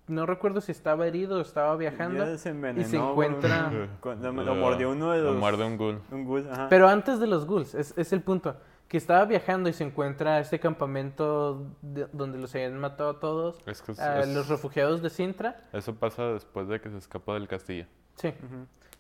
[0.08, 4.56] no recuerdo si estaba herido o estaba viajando, se y se encuentra- con- lo, lo
[4.56, 5.38] mordió uno de Lo los.
[5.38, 6.02] muerde un ghoul.
[6.12, 6.68] un ghoul, ajá.
[6.70, 8.56] pero antes de los ghouls, es, es el punto.
[8.88, 13.20] Que estaba viajando y se encuentra a este campamento de- donde los habían matado a
[13.20, 15.62] todos, Es que es- a es- los refugiados de Sintra.
[15.74, 17.86] eso pasa después de que se escapó del castillo.
[18.16, 18.34] Sí,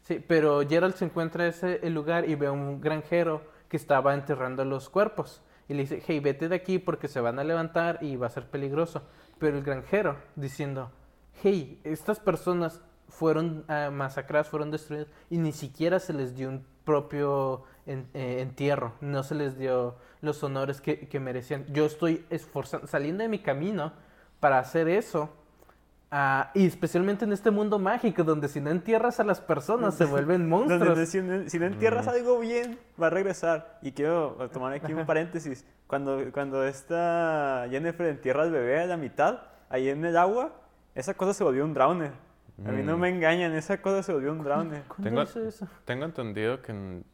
[0.04, 4.14] sí, pero Geralt se encuentra ese el lugar y ve a un granjero que estaba
[4.14, 5.42] enterrando los cuerpos.
[5.70, 8.32] Y le dice, hey, vete de aquí porque se van a levantar y va a
[8.32, 9.04] ser peligroso.
[9.38, 10.92] Pero el granjero diciendo,
[11.44, 16.66] hey, estas personas fueron ah, masacradas, fueron destruidas y ni siquiera se les dio un
[16.84, 21.66] propio en- eh, entierro, no se les dio los honores que, que merecían.
[21.72, 23.94] Yo estoy esforzando, saliendo de mi camino
[24.40, 25.30] para hacer eso.
[26.12, 30.06] Ah, y especialmente en este mundo mágico donde si no entierras a las personas se
[30.06, 31.10] vuelven Donde monstruos.
[31.10, 32.10] si, no, si no entierras Mm.
[32.10, 33.80] algo bien, va a regresar.
[33.82, 35.66] Y quiero tomar aquí un paréntesis.
[35.88, 40.54] Cuando, cuando esta Jennifer entierra al bebé a la mitad, ahí en el agua,
[40.96, 42.12] esa cosa se volvió un drowner.
[42.66, 43.00] A mí no Mm.
[43.00, 44.84] me engañan, esa cosa se volvió un drowner.
[44.84, 45.68] ¿Cuándo Tengo- hizo eso?
[45.86, 46.72] Tengo entendido que...
[46.74, 47.06] en-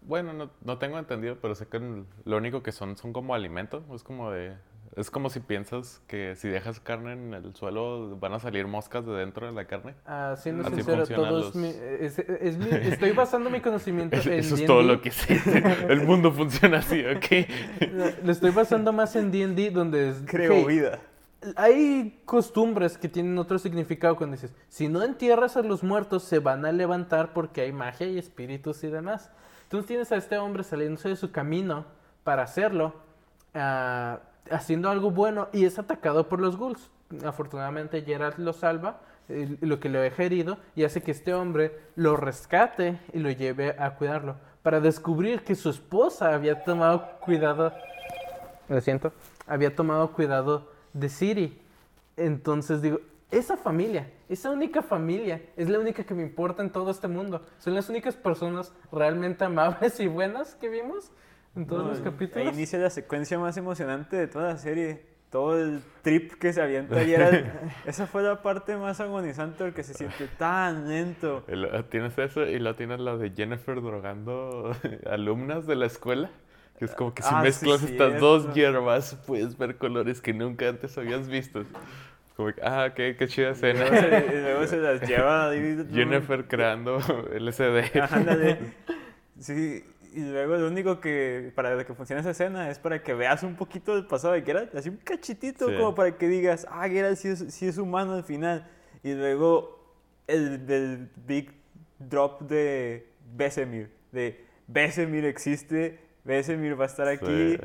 [0.00, 3.34] Bueno, no, no tengo entendido, pero sé que en- lo único que son son como
[3.34, 3.84] alimento.
[3.94, 4.56] Es como de...
[4.96, 9.04] Es como si piensas que si dejas carne en el suelo van a salir moscas
[9.06, 9.94] de dentro de la carne.
[10.06, 13.60] Ah, siendo Así sincero, funcionan todo es los- mi, es- es mi- estoy basando mi
[13.60, 15.40] conocimiento Eso, en eso es todo lo que sé.
[15.88, 17.48] El mundo funciona así, ¿ok?
[18.24, 20.22] Lo estoy basando más en D&D donde es...
[20.26, 21.00] Creo hey, vida.
[21.54, 26.40] Hay costumbres que tienen otro significado cuando dices, si no entierras a los muertos, se
[26.40, 29.30] van a levantar porque hay magia y espíritus y demás.
[29.64, 31.84] Entonces tienes a este hombre saliéndose de su camino
[32.24, 32.94] para hacerlo,
[33.54, 34.18] ah,
[34.50, 36.90] haciendo algo bueno y es atacado por los ghouls.
[37.24, 39.00] Afortunadamente Geralt lo salva,
[39.60, 43.76] lo que lo deja herido y hace que este hombre lo rescate y lo lleve
[43.78, 47.72] a cuidarlo para descubrir que su esposa había tomado cuidado
[48.68, 49.12] lo siento,
[49.46, 51.58] había tomado cuidado de Siri.
[52.16, 56.90] Entonces digo, esa familia, esa única familia, es la única que me importa en todo
[56.90, 57.46] este mundo.
[57.58, 61.10] Son las únicas personas realmente amables y buenas que vimos
[61.58, 62.46] en todos No, los capítulos.
[62.48, 65.04] Ahí inicia la secuencia más emocionante de toda la serie.
[65.30, 67.46] todo el trip que se avienta Geralt,
[67.86, 71.44] esa fue la parte más agonizante porque se siente tan lento.
[71.90, 74.74] Tienes eso y lo tienes la de Jennifer drogando
[75.10, 76.30] alumnas de la escuela.
[76.78, 80.32] Que es como que si Ah, sí, mezclas estas dos hierbas puedes ver colores que
[80.32, 81.64] nunca antes habías visto.
[82.36, 84.20] Como que, ah, qué, qué chida Y luego, escena.
[84.20, 85.86] se, y luego se las lleva ahí.
[85.92, 87.00] Jennifer creando
[87.36, 88.00] LSD.
[88.12, 88.58] Ándale.
[89.40, 89.84] Sí,
[90.18, 93.54] y luego lo único que para que funcione esa escena es para que veas un
[93.54, 95.76] poquito del pasado de Geralt, así un cachitito Sí.
[95.76, 98.66] como para que digas, ah, Geralt sí es, sí es humano al final.
[99.04, 99.94] Y luego
[100.26, 101.52] el del big
[101.98, 107.26] drop de Besemir, de Besemir existe, Besemir va a estar aquí,
[107.56, 107.58] Sí.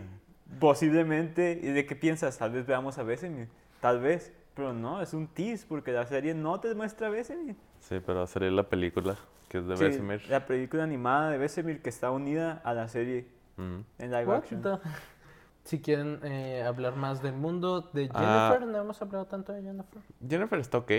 [0.59, 3.47] posiblemente, y de qué piensas, tal vez veamos a Besemir,
[3.81, 7.55] tal vez, pero no, es un tease porque la serie no te muestra a Besemir.
[7.79, 9.17] Sí, pero va a salir la película,
[9.53, 10.27] que es de Sí, Vesemir.
[10.29, 13.27] la película animada de Besemir que está unida a la serie
[13.59, 13.83] Ujú.
[13.99, 14.61] en live What action.
[14.63, 14.79] the-
[15.63, 18.49] Si quieren eh, hablar más del mundo de Ah.
[18.49, 20.01] Jennifer, no hemos hablado tanto de Jennifer.
[20.27, 20.91] Jennifer está ok.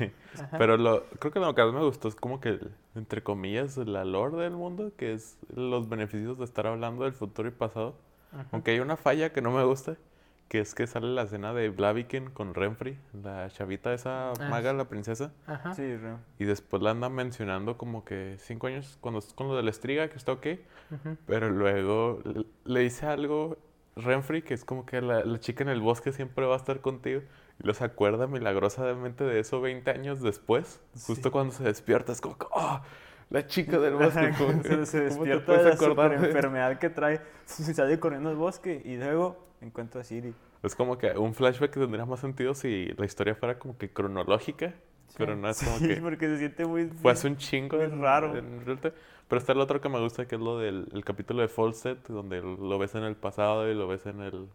[0.58, 2.58] Pero lo, creo que lo que más me gustó es como que,
[2.96, 7.48] entre comillas, la lore del mundo, que es los beneficios de estar hablando del futuro
[7.48, 7.94] y pasado.
[8.32, 8.44] Ajá.
[8.52, 9.96] Aunque hay una falla que no me gusta,
[10.50, 14.72] que es que sale la escena de Blaviken con Renfrey, la chavita esa Ah, maga,
[14.72, 15.32] la princesa.
[15.46, 15.74] Ajá.
[15.74, 19.54] Sí, re- Y después la andan mencionando como que cinco años, cuando es con lo
[19.56, 20.46] de la estriga, que está ok.
[21.26, 23.58] Pero luego le, le dice algo
[23.94, 26.80] Renfrey, que es como que la, la chica en el bosque siempre va a estar
[26.80, 27.22] contigo.
[27.62, 30.80] Y los acuerda milagrosamente de eso 20 años después.
[31.06, 31.30] Justo Sí.
[31.30, 32.80] cuando se despierta, es como que, ¡oh!
[33.30, 34.32] La chica del bosque.
[34.36, 38.36] como se, se ¿cómo te despierta de la enfermedad que trae, se sale corriendo al
[38.36, 40.34] bosque y luego encuentra a Siri.
[40.62, 43.88] Es como que un flashback que tendría más sentido si la historia fuera como que
[43.90, 44.74] cronológica.
[45.16, 46.86] Pero no es como Sí, que porque se siente muy...
[46.86, 47.76] fue hace un chingo.
[47.76, 48.36] muy en- raro.
[48.36, 48.62] en.
[48.66, 51.98] Pero está el otro que me gusta, que es lo del el capítulo de Falset,
[52.08, 54.48] donde lo ves en el pasado y lo ves en el,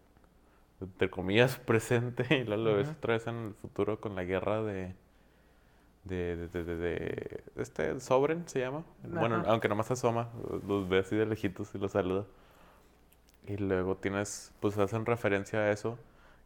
[0.80, 4.62] entre comillas, presente, y luego lo ves otra vez en el futuro con la guerra
[4.62, 4.94] de...
[6.08, 8.84] De, de, de, de- de- este Sobren se llama.
[9.02, 9.50] Bueno, Ajá.
[9.50, 10.28] aunque nomás asoma,
[10.66, 12.24] los ve así de lejitos y los saluda.
[13.48, 15.98] Y luego tienes, pues hacen referencia a eso,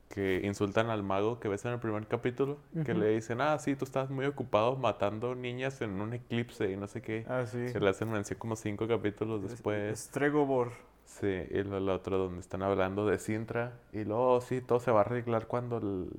[0.09, 3.01] que insultan al mago que ves en el primer capítulo, que Ujú.
[3.01, 6.87] le dicen, ah, sí, tú estás muy ocupado matando niñas en un eclipse y no
[6.89, 7.25] sé qué.
[7.29, 7.67] Ah, sí.
[7.73, 9.99] Que le hacen mención como cinco capítulos después.
[9.99, 10.73] Stregobor.
[11.07, 13.73] Sí, y lo, lo otro donde están hablando de Sintra.
[13.93, 16.11] Y luego, oh, sí, todo se va a arreglar cuando el-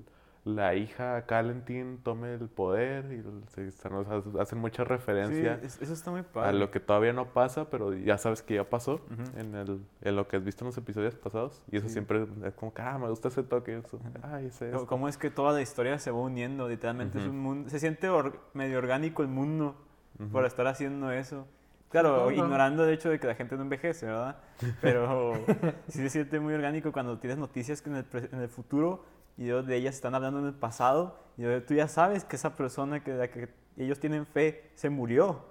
[0.43, 3.12] la hija Calentin tome el poder.
[3.13, 6.71] Y se están- o sea, hacen mucha Sí, referencia es- eso está muy a lo
[6.71, 9.39] que todavía no pasa, pero ya sabes que ya pasó Ujú.
[9.39, 11.62] en, el, en lo que has visto en los episodios pasados.
[11.71, 11.93] Y eso Sí.
[11.93, 13.77] siempre es como que, ah, me gusta ese toque.
[13.77, 13.99] Eso.
[14.23, 14.88] Ay, ese Co- esto".
[14.88, 17.34] Cómo es que toda la historia se va uniendo, literalmente es Ujú.
[17.34, 19.75] un mundo, se siente or- medio orgánico el mundo
[20.19, 20.30] Ujú.
[20.30, 21.45] por estar haciendo eso.
[21.89, 24.38] Claro, ignorando el hecho de que la gente no envejece, ¿verdad?
[24.82, 25.34] Pero
[25.89, 29.04] sí se siente muy orgánico cuando tienes noticias que en el, pre- en el futuro
[29.38, 32.56] y luego de ellas están hablando en el pasado y tú ya sabes que esa
[32.56, 35.46] persona que la que ellos tienen fe se murió.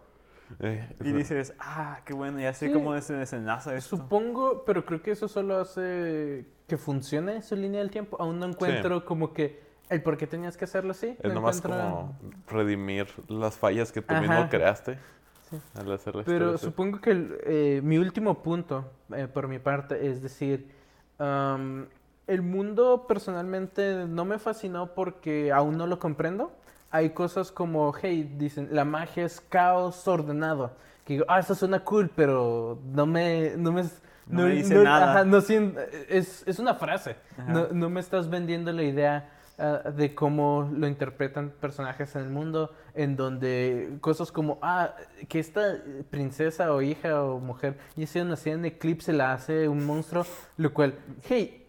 [0.59, 2.73] Eh, Y dices, ah, qué bueno, ya sé Sí.
[2.73, 3.97] cómo se desenlaza esto.
[3.97, 8.17] Supongo, pero creo que eso solo hace que funcione su línea del tiempo.
[8.21, 11.17] Aún no encuentro como que el por qué tenías que hacerlo así.
[11.21, 14.21] Es no nomás encuentro- como redimir las fallas que tú Ajá.
[14.23, 14.99] mismo creaste
[15.51, 15.57] Sí.
[15.75, 16.65] al hacer la Pero historia, sí.
[16.67, 20.69] supongo que el, eh, mi último punto, eh, por mi parte, es decir,
[21.19, 21.87] am,
[22.31, 26.53] el mundo personalmente no me fascinó porque aún no lo comprendo.
[26.93, 30.71] Hay cosas como, hey, dicen, la magia es caos ordenado.
[31.05, 33.55] Que digo, ah, eso suena cool, pero no me...
[33.57, 33.83] No me,
[34.29, 35.11] No me dice nada.
[35.11, 37.17] ajá, no es, es una frase.
[37.73, 42.73] No me estás vendiendo la idea ah, de cómo lo interpretan personajes en el mundo,
[42.95, 44.95] en donde cosas como, ah,
[45.29, 45.79] que esta
[46.11, 50.25] princesa o hija o mujer ya sea nacida en eclipse, la hace un monstruo,
[50.57, 50.95] lo cual,
[51.29, 51.60] hey,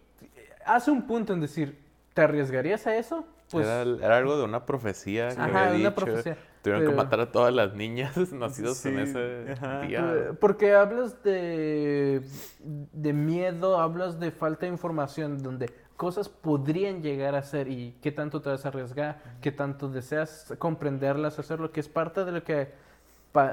[0.66, 1.80] hace un punto en decir,
[2.14, 3.26] ¿te arriesgarías a eso?
[3.52, 6.38] Pues, era, era algo de una profecía que ajá, había una dicho, profecía.
[6.62, 9.82] Tuvieron que matar a todas las niñas nacidas en ese ajá.
[9.82, 10.14] día.
[10.16, 12.22] Eh, Porque hablas de,
[12.60, 18.12] de miedo, hablas de falta de información, donde cosas podrían llegar a ser y qué
[18.12, 22.44] tanto te vas a arriesgar, qué tanto deseas comprenderlas, hacerlo, que es parte de lo
[22.44, 22.72] que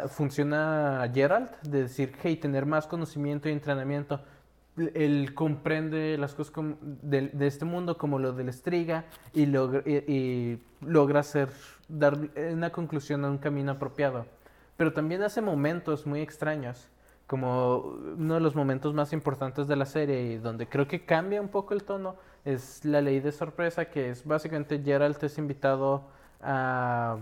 [0.08, 4.20] funciona Geralt, de decir, hey, tener más conocimiento y entrenamiento.
[4.94, 6.54] Él comprende las cosas
[7.02, 9.04] del- de, este mundo como lo del estriga
[9.34, 11.48] y, logra- y logra hacer,
[11.88, 12.18] dar
[12.52, 14.26] una conclusión a un camino apropiado.
[14.76, 16.88] Pero también hace momentos muy extraños,
[17.26, 17.78] como
[18.16, 21.48] uno de los momentos más importantes de la serie y donde creo que cambia un
[21.48, 26.04] poco el tono es la ley de sorpresa, que es básicamente Geralt es invitado
[26.40, 27.18] a,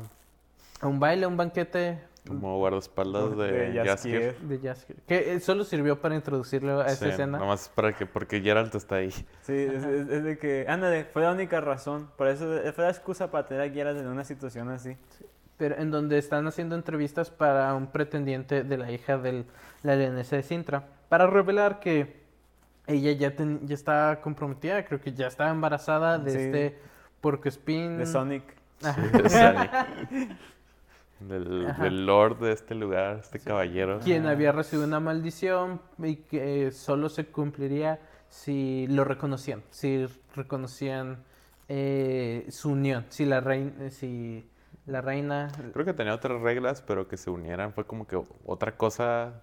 [0.80, 3.86] a un baile, a un banquete Como guardaespaldas de, De Jaskier.
[3.86, 4.38] Jaskier.
[4.40, 4.98] de Jaskier.
[5.06, 7.38] Que eh, solo sirvió para introducirlo a esa Sí, escena.
[7.38, 9.10] nomás para que, porque Geralt está ahí.
[9.10, 12.10] Sí, es, es- es de que, ándale, fue la única razón.
[12.16, 14.96] Por eso eh, fue la excusa para tener a Geralt en una situación así.
[15.56, 19.44] Pero en donde están haciendo entrevistas para un pretendiente de la hija de
[19.82, 20.84] la leonesa de Sintra.
[21.08, 22.26] Para revelar que
[22.88, 26.38] ella ya, ten- ya está comprometida, creo que ya estaba embarazada de Sí.
[26.38, 26.78] este
[27.20, 27.96] porcoespín.
[27.98, 28.42] De Sonic.
[28.82, 29.00] Ajá.
[29.00, 29.68] de Sani.
[31.20, 34.00] Del, lord de este lugar, este caballero.
[34.00, 41.24] quien había recibido una maldición y que solo se cumpliría si lo reconocían, si reconocían
[41.68, 44.46] eh, su unión, si la reina, si
[44.86, 48.76] la reina, Creo que tenía otras reglas, pero que se unieran fue como que otra
[48.76, 49.42] cosa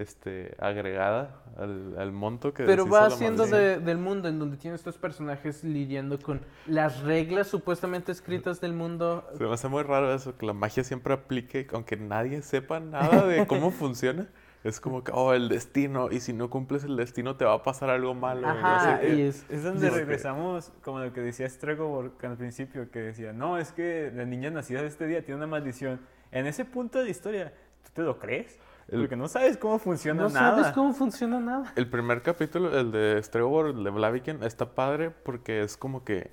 [0.00, 4.74] este, agregada al, al monto que pero va haciendo de- del mundo en donde tiene
[4.76, 9.28] estos personajes lidiando con las reglas supuestamente escritas del mundo.
[9.36, 13.26] Se me hace muy raro eso, que la magia siempre aplique, aunque nadie sepa nada
[13.26, 14.26] de cómo funciona.
[14.62, 17.62] Es como que, oh, el destino, y si no cumples el destino te va a
[17.62, 18.40] pasar algo malo.
[18.40, 22.36] y no Ajá, sé y es, Es donde regresamos, como lo que decía Stregobor al
[22.36, 25.98] principio, que decía, no, es que la niña nacida este día tiene una maldición.
[26.30, 28.58] En ese punto de la historia, ¿tú te lo crees?
[28.90, 30.56] El- Porque no sabes cómo funciona no nada.
[30.56, 31.72] sabes cómo funciona nada.
[31.76, 36.32] El primer capítulo, el de Stregobor, el de Blaviken, está padre porque es como que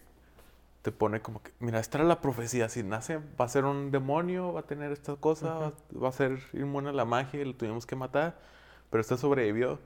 [0.81, 3.91] te pone como que, mira, esta era la profecía, si nace va a ser un
[3.91, 7.45] demonio, va a tener esta cosa, va- va a ser inmune a la magia y
[7.45, 8.37] lo tuvimos que matar,
[8.89, 9.79] pero este sobrevivió.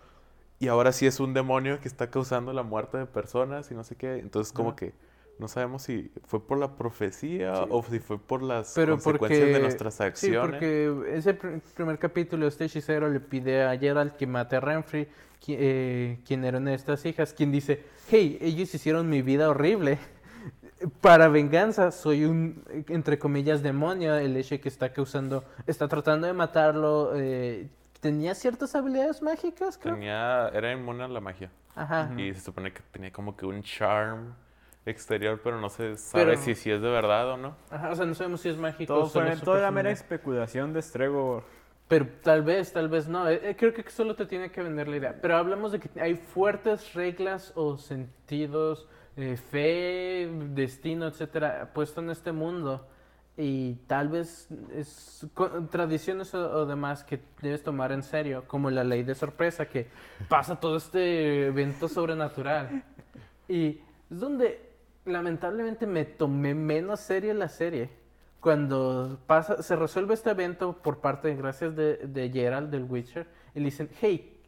[0.60, 3.84] Y ahora sí es un demonio que está causando la muerte de personas y no
[3.84, 4.20] sé qué.
[4.20, 4.76] Entonces como Ajá.
[4.78, 4.94] que
[5.42, 9.54] no sabemos si fue por la profecía o si fue por las Pero consecuencias porque,
[9.54, 10.52] de nuestras sí, acciones.
[10.52, 15.08] porque ese pr- primer capítulo, este hechicero le pide a Geralt que mate a Renfrey,
[15.44, 19.50] qui- eh, quien era una de estas hijas, quien dice, hey, ellos hicieron mi vida
[19.50, 19.98] horrible.
[21.02, 26.34] Para venganza, soy un, entre comillas, demonio, el hecho que está causando, está tratando de
[26.34, 27.14] matarlo.
[27.16, 27.68] eh,
[28.00, 29.94] tenía ciertas habilidades mágicas, creo.
[29.96, 31.52] Tenía, era inmune a la magia.
[31.76, 32.12] Ajá.
[32.18, 34.34] Y se supone que tenía como que un charm
[34.86, 37.56] exterior, pero no se sabe Pero- si, si es de verdad o no.
[37.70, 38.94] Ajá, o sea, no sabemos si es mágico.
[38.94, 41.44] Todo fue toda la mera especulación de Stregobor.
[41.88, 43.28] Pero tal vez, tal vez no.
[43.30, 45.16] Eh, eh, creo que solo te tiene que vender la idea.
[45.22, 52.10] Pero hablamos de que hay fuertes reglas o sentidos, eh, fe, destino, etcétera, puesto en
[52.10, 52.88] este mundo.
[53.38, 58.70] Y tal vez es co- tradiciones o, o demás que debes tomar en serio, como
[58.72, 59.90] la ley de sorpresa, que
[60.30, 62.84] pasa todo este evento sobrenatural.
[63.50, 64.71] Y es donde
[65.06, 67.90] lamentablemente me tomé menos serio la serie.
[68.40, 73.28] Cuando pasa, se resuelve este evento por parte, de, gracias de, de Geralt del Witcher,
[73.54, 74.40] y le dicen, hey,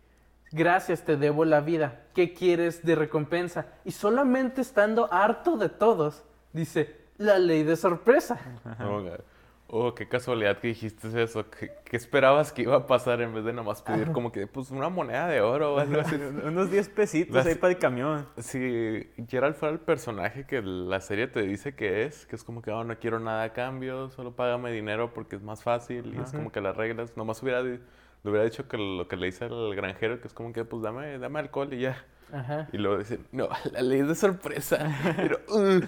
[0.51, 3.67] gracias, te debo la vida, ¿qué quieres de recompensa?
[3.85, 6.23] Y solamente estando harto de todos,
[6.53, 8.39] dice, la ley de sorpresa.
[8.77, 9.32] Que,
[9.75, 11.49] oh, qué casualidad que dijiste eso.
[11.49, 14.69] ¿Qué, qué esperabas que iba a pasar en vez de nomás pedir como que, pues,
[14.69, 16.15] una moneda de oro o algo así?
[16.45, 18.27] Unos 10 pesitos Las- ahí para el camión.
[18.37, 22.61] Si Geralt fuera el personaje que la serie te dice que es, que es como
[22.61, 26.21] que, oh, no quiero nada a cambio, solo págame dinero porque es más fácil y
[26.21, 27.79] es como que las reglas, nomás hubiera, le
[28.23, 31.17] hubiera dicho que lo que le dice al granjero, que es como que, pues, dame,
[31.17, 32.05] dame alcohol y ya.
[32.31, 32.67] Ajá.
[32.71, 34.77] Y luego dicen, no, la ley de sorpresa.
[35.15, 35.83] Pero, "Ugh",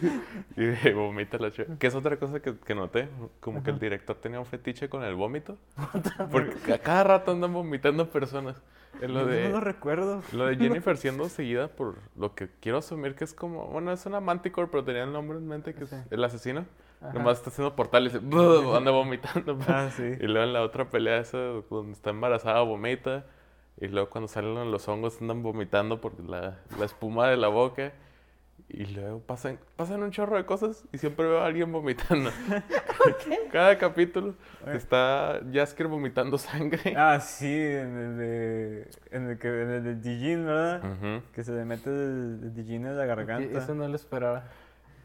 [0.58, 1.76] y vomita la chica.
[1.80, 3.10] Que es otra cosa que, que noté.
[3.40, 5.58] Como que el director tenía un fetiche con el vómito.
[6.32, 8.62] Porque a cada rato andan vomitando personas.
[9.02, 10.22] En lo No de, lo recuerdo.
[10.32, 13.68] lo de Jennifer siendo seguida por lo que quiero asumir que es como...
[13.68, 15.98] Bueno, es una manticore, pero tenía el nombre en mente que es Sí.
[16.12, 16.66] el asesino.
[17.02, 17.12] Ajá.
[17.12, 18.16] Nomás está haciendo portal y
[18.76, 19.60] anda vomitando.
[19.68, 20.04] Ah, sí.
[20.04, 21.38] Y luego en la otra pelea esa,
[21.70, 23.26] donde está embarazada, vomita.
[23.80, 27.94] Y luego cuando salen los hongos andan vomitando por la, la espuma de la boca.
[28.68, 32.32] Y luego pasan, pasan un chorro de cosas y siempre veo a alguien vomitando.
[33.52, 34.34] Cada capítulo
[34.74, 36.96] está Jasker vomitando sangre.
[36.98, 38.90] Ah, sí, en el de.
[39.12, 40.84] En el, que, en el de Dijin, ¿verdad?
[40.84, 41.24] Ujú.
[41.34, 43.60] Que se le mete el, el Dijin en la garganta.
[43.60, 44.46] Eso no lo esperaba.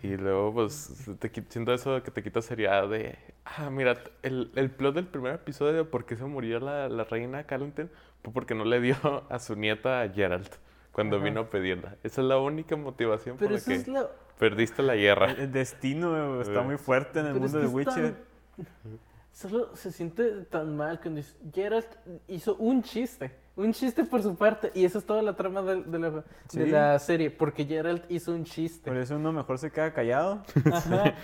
[0.02, 3.18] Y luego, pues, te, siento eso de que te quita seriedad de...
[3.44, 7.04] Ah, mira, el, el plot del primer episodio de por qué se murió la, la
[7.04, 7.88] reina fue
[8.32, 8.96] porque no le dio
[9.30, 10.54] a su nieta a Geralt
[10.92, 11.24] cuando Ajá.
[11.24, 11.96] vino a pedirla.
[12.02, 14.10] Esa es la única motivación por Pero la eso que es lo...
[14.38, 15.30] perdiste la guerra.
[15.32, 16.64] El, el destino está Eh.
[16.64, 18.14] muy fuerte en el Pero es mundo que de Witcher.
[18.14, 18.98] tan-
[19.32, 21.86] Solo se siente tan mal cuando dice, Geralt
[22.28, 23.30] hizo un chiste.
[23.56, 24.70] Un chiste por su parte.
[24.74, 27.30] Y esa es toda la trama de, de la, de la serie.
[27.30, 28.90] Porque Geralt hizo un chiste.
[28.90, 30.42] Por eso uno mejor se queda callado.
[30.72, 31.14] Ajá.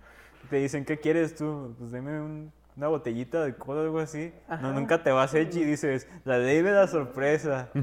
[0.50, 1.74] Te dicen, ¿qué quieres tú?
[1.78, 4.32] Pues deme un- una botellita de alcohol o algo así.
[4.48, 4.62] Ajá.
[4.62, 7.70] No, nunca te vas edgy y dices, la ley de la sorpresa.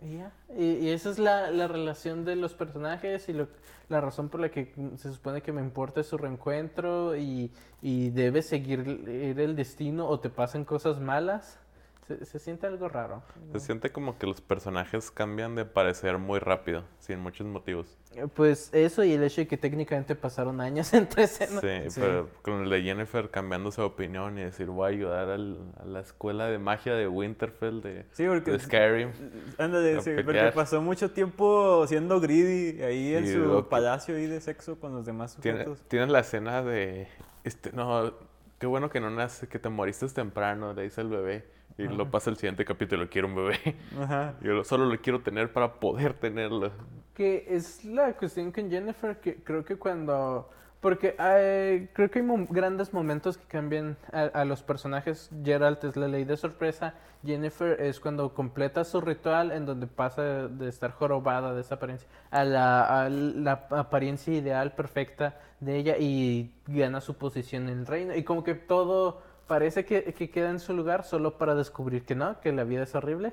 [0.00, 0.20] Y.
[0.54, 3.48] Y, y esa es la, la relación de los personajes y lo,
[3.88, 7.50] la razón por la que se supone que me importa es su reencuentro y,
[7.82, 11.58] y debes seguir el destino o te pasan cosas malas.
[12.06, 13.22] Se, se siente algo raro.
[13.52, 17.96] Se siente como que los personajes cambian de parecer muy rápido, sin muchos motivos.
[18.14, 21.62] Eh, Pues eso y el hecho de que técnicamente pasaron años entre escenas.
[21.62, 22.00] Sí, Sí.
[22.02, 25.84] pero con el de Jennifer cambiándose de opinión y decir, voy a ayudar al- a
[25.86, 28.50] la escuela de magia de Winterfell, de, Sí, porque...
[28.50, 29.10] de Skyrim.
[29.56, 34.42] Ándale, sí, porque pasó mucho tiempo siendo greedy ahí en Sí, su palacio ahí de
[34.42, 35.88] sexo con los demás Tiene- sujetos.
[35.88, 37.08] Tienes la escena de,
[37.44, 38.12] este, no,
[38.58, 41.54] qué bueno que no nace, que te moriste temprano, le dice el bebé.
[41.76, 43.76] Y lo pasa el siguiente capítulo, quiero un bebé.
[44.00, 44.34] Ajá.
[44.42, 46.70] Yo lo- solo lo quiero tener para poder tenerlo.
[47.14, 50.50] Que es la cuestión con Jennifer, que creo que cuando...
[50.80, 55.30] Porque hay- creo que hay mom- grandes momentos que cambian a, a los personajes.
[55.42, 56.94] Geralt es la ley de sorpresa.
[57.24, 62.06] Jennifer es cuando completa su ritual en donde pasa de estar jorobada de esa apariencia
[62.30, 67.86] a la, a la apariencia ideal, perfecta de ella y gana su posición en el
[67.86, 68.14] reino.
[68.14, 72.14] Y como que todo parece que, que queda en su lugar solo para descubrir que
[72.14, 73.32] no, que la vida es horrible.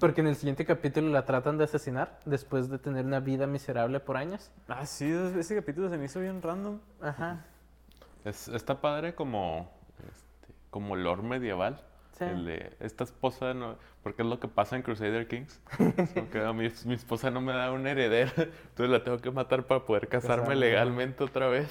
[0.00, 4.00] Porque en el siguiente capítulo la tratan de asesinar después de tener una vida miserable
[4.00, 4.50] por años.
[4.68, 6.78] Ah, sí, ese capítulo se me hizo bien random.
[7.00, 7.44] Ajá.
[8.24, 9.70] Es, está padre como,
[10.08, 11.80] este, como lore medieval.
[12.18, 12.24] Sí.
[12.24, 15.60] El de esta esposa, no, porque es lo que pasa en Crusader Kings.
[15.98, 19.18] Es como que, "Ah, mi, mi esposa no me da un heredero, entonces la tengo
[19.18, 21.68] que matar para poder casarme Casarme, legalmente otra vez.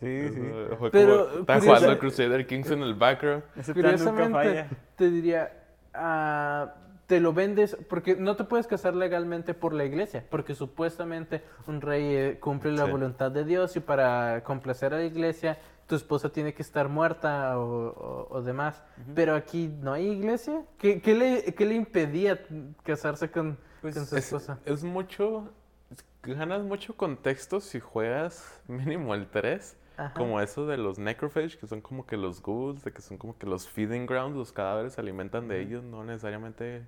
[0.00, 0.40] Sí, sí.
[0.66, 3.42] Eso Fue Pero, como, está curiosa- jugando Crusader Kings en el background.
[3.56, 4.68] Ese plan nunca Curiosamente, falla.
[4.96, 5.52] te diría,
[5.94, 6.74] ah,
[7.06, 11.80] te lo vendes, porque no te puedes casar legalmente por la iglesia, porque supuestamente un
[11.80, 12.90] rey eh, cumple la Sí.
[12.90, 17.58] voluntad de Dios y para complacer a la iglesia tu esposa tiene que estar muerta
[17.58, 18.82] o, o- o demás.
[19.14, 20.62] Pero aquí no hay iglesia.
[20.76, 22.38] ¿Qué, qué le, qué le impedía
[22.84, 24.58] casarse con, Pues con su Es, esposa?
[24.66, 25.48] es mucho,
[25.90, 26.04] es-
[26.36, 29.76] ganas mucho contexto si juegas mínimo el 3.
[29.98, 30.14] Ajá.
[30.14, 33.36] Como eso de los necrophage, que son como que los ghouls, de que son como
[33.36, 36.86] que los feeding grounds, los cadáveres se alimentan de ellos, no necesariamente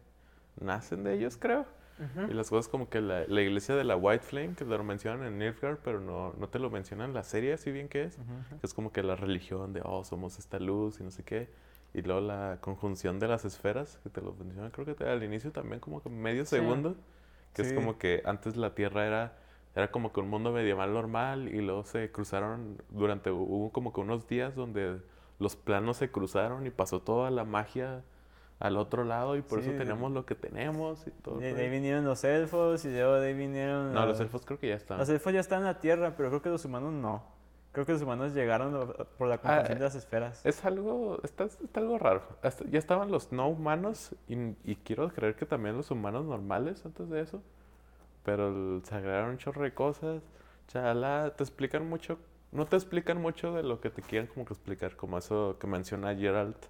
[0.61, 1.67] nacen de ellos, creo.
[1.99, 2.31] Ujú.
[2.31, 5.27] Y las cosas como que la, la iglesia de la White Flame, que lo mencionan
[5.27, 8.17] en Nilfgaard, pero no, no te lo mencionan en la serie, así bien que es.
[8.17, 11.51] Que es como que la religión de, oh, somos esta luz y no sé qué.
[11.93, 15.23] Y luego la conjunción de las esferas, que te lo mencionan, creo que te- al
[15.25, 16.57] inicio también como que medio Sí.
[16.57, 16.97] segundo.
[17.53, 17.75] Que es Sí.
[17.75, 19.37] como que antes la Tierra era,
[19.75, 24.01] era como que un mundo medieval normal y luego se cruzaron durante, hubo como que
[24.01, 25.01] unos días donde
[25.39, 28.03] los planos se cruzaron y pasó toda la magia
[28.59, 29.69] al otro lado y por Sí.
[29.71, 31.39] eso tenemos lo que tenemos y todo.
[31.39, 33.95] De, ahí vinieron los elfos y luego de ahí vinieron...
[33.95, 34.99] No, los elfos creo que ya están.
[34.99, 37.23] Los elfos ya están en la Tierra, pero creo que los humanos no.
[37.73, 38.73] Creo que los humanos llegaron
[39.17, 40.45] por la conjunción eh, de las esferas.
[40.45, 42.23] Es algo, está, está algo raro.
[42.43, 46.85] Hasta- ya estaban los no humanos y, y quiero creer que también los humanos normales
[46.85, 47.41] antes de eso.
[48.37, 50.23] Pero se agregaron un chorro de cosas.
[50.69, 52.19] Chala, te explican mucho,
[52.53, 55.67] no te explican mucho de lo que te quieren como que explicar, como eso que
[55.67, 56.67] menciona Geralt,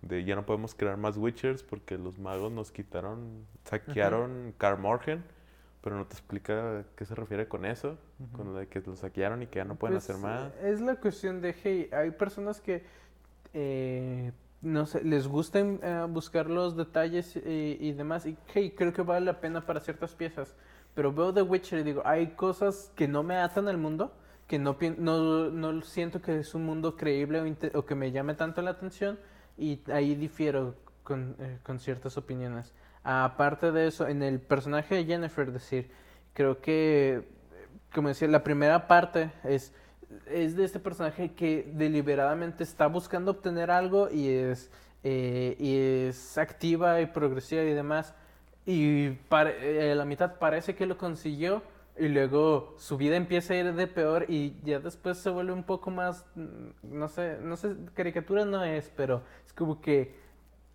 [0.00, 5.22] de ya no podemos crear más Witchers porque los magos nos quitaron, saquearon Kaer Morhen,
[5.82, 7.98] pero no te explica a qué se refiere con eso,
[8.34, 10.50] con lo de que los saquearon y que ya no pueden Pues, hacer más.
[10.62, 12.84] Es la cuestión de, hey, hay personas que,
[13.52, 14.32] eh,
[14.62, 19.02] no sé, les gusta eh, buscar los detalles y, y demás, y hey, creo que
[19.02, 20.56] vale la pena para ciertas piezas,
[20.94, 24.12] pero veo The Witcher y digo, hay cosas que no me atan al mundo,
[24.46, 28.60] que no, no, no siento que es un mundo creíble o que me llame tanto
[28.62, 29.18] la atención,
[29.56, 32.72] y ahí difiero con, eh, con ciertas opiniones.
[33.04, 35.90] Aparte de eso, en el personaje de Jennifer, decir,
[36.34, 37.26] creo que,
[37.94, 39.72] como decía, la primera parte es,
[40.26, 44.70] es de este personaje que deliberadamente está buscando obtener algo y es,
[45.02, 48.14] eh, y es activa y progresiva y demás.
[48.64, 51.62] Y eh, la mitad parece que lo consiguió
[51.98, 55.64] y luego su vida empieza a ir de peor y ya después se vuelve un
[55.64, 60.14] poco más, mm, no sé, no sé, caricatura no es, pero es como que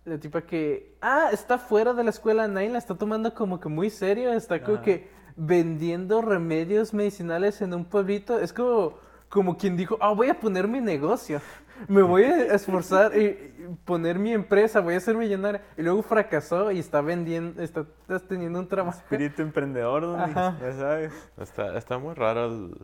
[0.04, 3.68] la tipa que, ah, está fuera de la escuela, nadie la está tomando como que
[3.68, 4.84] muy serio, está como Ajá.
[4.84, 10.38] que vendiendo remedios medicinales en un pueblito, es como, como quien dijo, ah, voy a
[10.40, 11.40] poner mi negocio,
[11.86, 13.52] me voy a esforzar y
[13.84, 18.18] poner mi empresa, voy a ser millonaria, y luego fracasó y está vendiendo, está, está
[18.20, 18.98] teniendo un trabajo.
[18.98, 20.26] Espíritu emprendedor, ¿no?
[20.60, 21.12] Ya sabes.
[21.40, 22.46] Está, está muy raro.
[22.46, 22.78] el-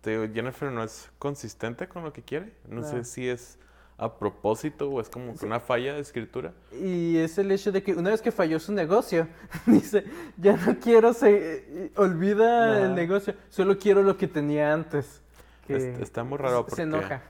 [0.00, 2.52] te digo, Jennifer no es consistente con lo que quiere.
[2.68, 2.86] No No.
[2.88, 3.58] sé si es
[3.98, 6.52] a propósito o es como que una falla de escritura.
[6.72, 9.26] Y es el hecho de que una vez que falló su negocio,
[9.66, 10.04] dice,
[10.36, 12.82] ya no quiero, se olvida Ajá.
[12.84, 15.22] el negocio, solo quiero lo que tenía antes.
[15.66, 17.22] Que Es- está muy raro se porque enoja.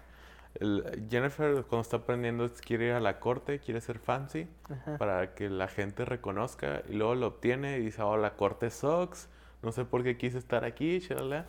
[0.60, 4.98] El- Jennifer cuando está aprendiendo quiere ir a la corte, quiere ser fancy Ajá.
[4.98, 9.28] para que la gente reconozca y luego lo obtiene y dice, oh, la corte sucks,
[9.62, 11.46] no sé por qué quise estar aquí, shalala.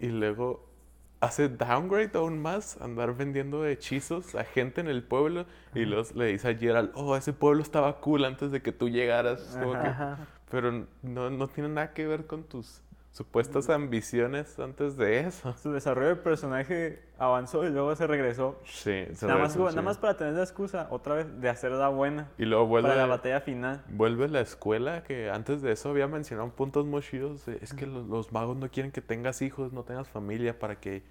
[0.00, 0.66] Y luego
[1.20, 6.26] hace downgrade aún más, andar vendiendo hechizos a gente en el pueblo y los, le
[6.26, 9.56] dice a Gerald, oh, ese pueblo estaba cool antes de que tú llegaras.
[9.60, 9.92] Como que-
[10.50, 12.82] pero no, no tiene nada que ver con tus
[13.12, 15.54] supuestas ambiciones antes de eso.
[15.62, 18.58] Su desarrollo de personaje avanzó y luego se regresó.
[18.64, 19.84] Sí, se Nada más, regresó, nada sí.
[19.84, 23.02] más para tener la excusa otra vez de hacer la buena Y luego vuelve, para
[23.02, 23.82] la batalla final.
[23.88, 27.46] vuelve la escuela que antes de eso había mencionado puntos muy chidos.
[27.48, 31.02] Es que los, los magos no quieren que tengas hijos, no tengas familia para que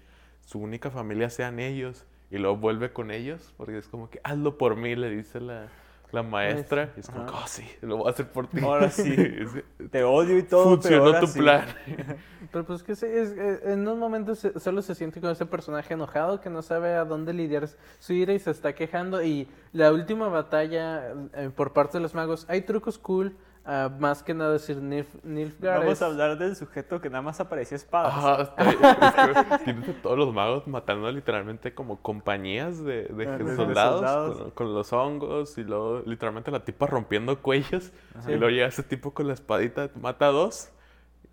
[0.44, 2.04] su única familia sean ellos.
[2.32, 5.68] Y luego vuelve con ellos porque es como que hazlo por mí, le dice la,
[6.12, 6.92] la maestra.
[6.96, 8.60] Y es como, oh sí, lo voy a hacer por ti.
[8.62, 9.16] Ahora sí.
[9.90, 11.38] Te odio y todo, pero Funcionó ahora tu sí.
[11.40, 11.66] plan.
[12.52, 13.32] Pero pues que sí, es,
[13.64, 17.04] en unos momentos se- solo se siente con ese personaje enojado que no sabe a
[17.06, 17.66] dónde lidiar
[17.98, 19.22] su ira y se está quejando.
[19.22, 24.22] Y la última batalla eh, por parte de los magos, hay trucos cool, ah, más
[24.22, 27.76] que nada decir Nilf, Nilfgaard Vamos es- a hablar del sujeto que nada más aparecía
[27.76, 28.12] espadas.
[28.14, 33.26] Ajá, está- es que tienes a todos los magos matando literalmente como compañías de, de
[33.26, 34.38] Ah, de soldados, soldados.
[34.38, 38.30] Con, con los hongos y luego literalmente la tipa rompiendo cuellos Ajá.
[38.30, 40.70] y luego llega ese tipo con la espadita, mata a dos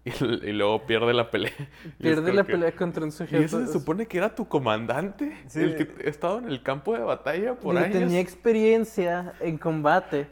[0.05, 1.51] y, y luego pierde la pelea.
[1.99, 3.43] Y pierde la que- pelea contra un Y sujeto.
[3.43, 5.61] ese se supone que era tu comandante, Sí.
[5.61, 7.99] el que ha estado en el campo de batalla por Digo, años.
[7.99, 10.27] tenía experiencia en combate.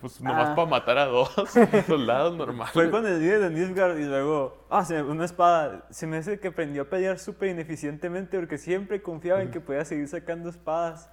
[0.00, 0.54] Pues nomás Ah.
[0.56, 1.30] para matar a dos
[1.86, 2.72] soldados normales.
[2.72, 5.86] Fue con el líder de Nilfgaard y luego, ah, se me- una espada.
[5.90, 9.84] Se me hace que aprendió a pelear súper ineficientemente porque siempre confiaba en que podía
[9.84, 11.08] seguir sacando espadas.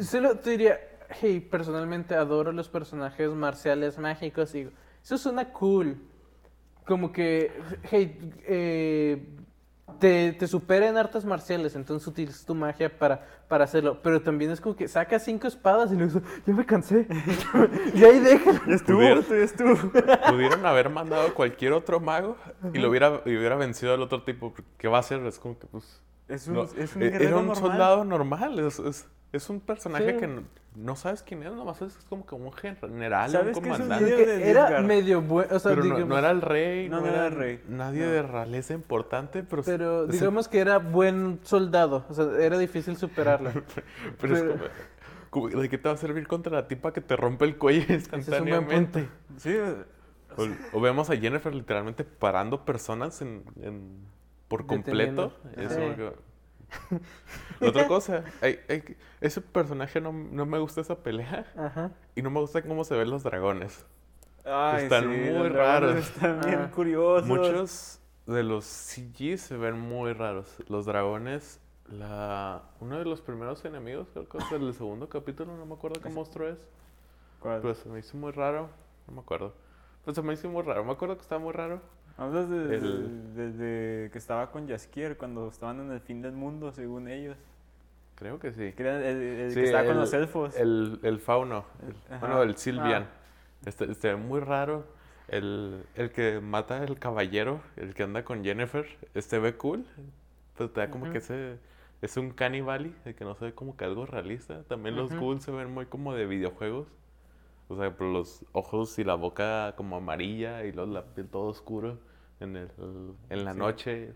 [0.00, 0.80] Solo te diría,
[1.20, 4.68] hey, personalmente adoro los personajes marciales mágicos y
[5.02, 5.96] eso suena cool.
[6.86, 7.52] Como que,
[7.84, 9.36] hey, eh,
[9.98, 14.00] te, te supera en artes marciales, entonces utilizas tu magia para, para hacerlo.
[14.02, 17.06] Pero también es como que sacas cinco espadas y luego, ya me cansé.
[17.94, 18.60] y ahí déjalo.
[18.66, 19.76] Ya estuvo, ya estuvo.
[20.30, 22.36] Pudieron haber mandado a cualquier otro mago
[22.72, 24.54] y lo hubiera, y hubiera vencido al otro tipo.
[24.78, 25.24] ¿Qué va a hacer?
[25.26, 26.00] Es como que, pues.
[26.28, 27.70] Es un, no, es un e- guerrero era un normal.
[27.70, 28.58] soldado normal.
[28.58, 29.06] Es, es,
[29.36, 30.18] es un personaje Sí.
[30.18, 30.42] que no,
[30.76, 33.62] no sabes quién es, nomás es como que un general, un ¿Sabes qué es un
[33.86, 34.50] comandante.
[34.50, 37.34] era medio bueno, o sea, pero digamos, no era el rey, No, era era el
[37.34, 37.60] rey.
[37.68, 42.96] nadie de realeza importante, pero, pero digamos que era buen soldado, o sea, era difícil
[42.96, 43.50] superarlo.
[44.20, 44.52] pero es pero-
[45.30, 47.56] como, como, ¿de qué te va a servir contra la tipa que te rompe el
[47.56, 49.00] cuello Ese es un buen instantáneamente?
[49.02, 49.40] punto.
[49.40, 49.56] Sí,
[50.36, 54.12] O, o vemos a Jennifer literalmente parando personas en, en-
[54.48, 55.32] por completo.
[55.56, 56.14] Deteniendo.
[57.60, 61.90] Otra cosa, hay- hay- ese personaje no, no me gusta esa pelea Ajá.
[62.14, 63.84] y no me gusta cómo se ven los dragones.
[64.44, 65.96] Ay, Están sí, muy raros.
[65.96, 66.70] Están bien Ah.
[66.70, 67.26] curiosos.
[67.28, 70.54] Muchos de los CG se ven muy raros.
[70.68, 75.64] Los dragones, la uno de los primeros enemigos, creo que es el segundo capítulo, no
[75.66, 76.58] me acuerdo qué monstruo es.
[77.40, 77.60] ¿Cuál?
[77.62, 78.68] Pero se me hizo muy raro,
[79.06, 79.54] no me acuerdo.
[80.04, 81.80] Pero se me hizo muy raro, me acuerdo que estaba muy raro.
[82.16, 86.32] Hablas de- El- de- desde que estaba con Jaskier cuando estaban en el fin del
[86.32, 87.36] mundo, según ellos.
[88.14, 88.72] Creo que sí.
[88.72, 90.56] Que el, el Sí, que estaba con el- los elfos.
[90.56, 91.64] El, el fauno,
[92.10, 93.04] el- bueno, el Silvian.
[93.04, 93.66] Ah.
[93.66, 94.84] Este, este ve muy raro.
[95.26, 99.84] El, el que mata al caballero, el que anda con Jennifer, este ve cool.
[100.56, 101.12] Pero te da como Ujú.
[101.12, 101.56] que ese
[102.02, 104.62] es un cannibali, de que no se ve como que algo realista.
[104.64, 105.20] También los Ujú.
[105.20, 106.86] ghouls se ven muy como de videojuegos.
[107.68, 111.44] O sea, por los ojos y la boca como amarilla y luego la piel todo
[111.46, 111.98] oscuro
[112.40, 112.68] en, el,
[113.30, 113.58] en la Sí.
[113.58, 114.12] noche.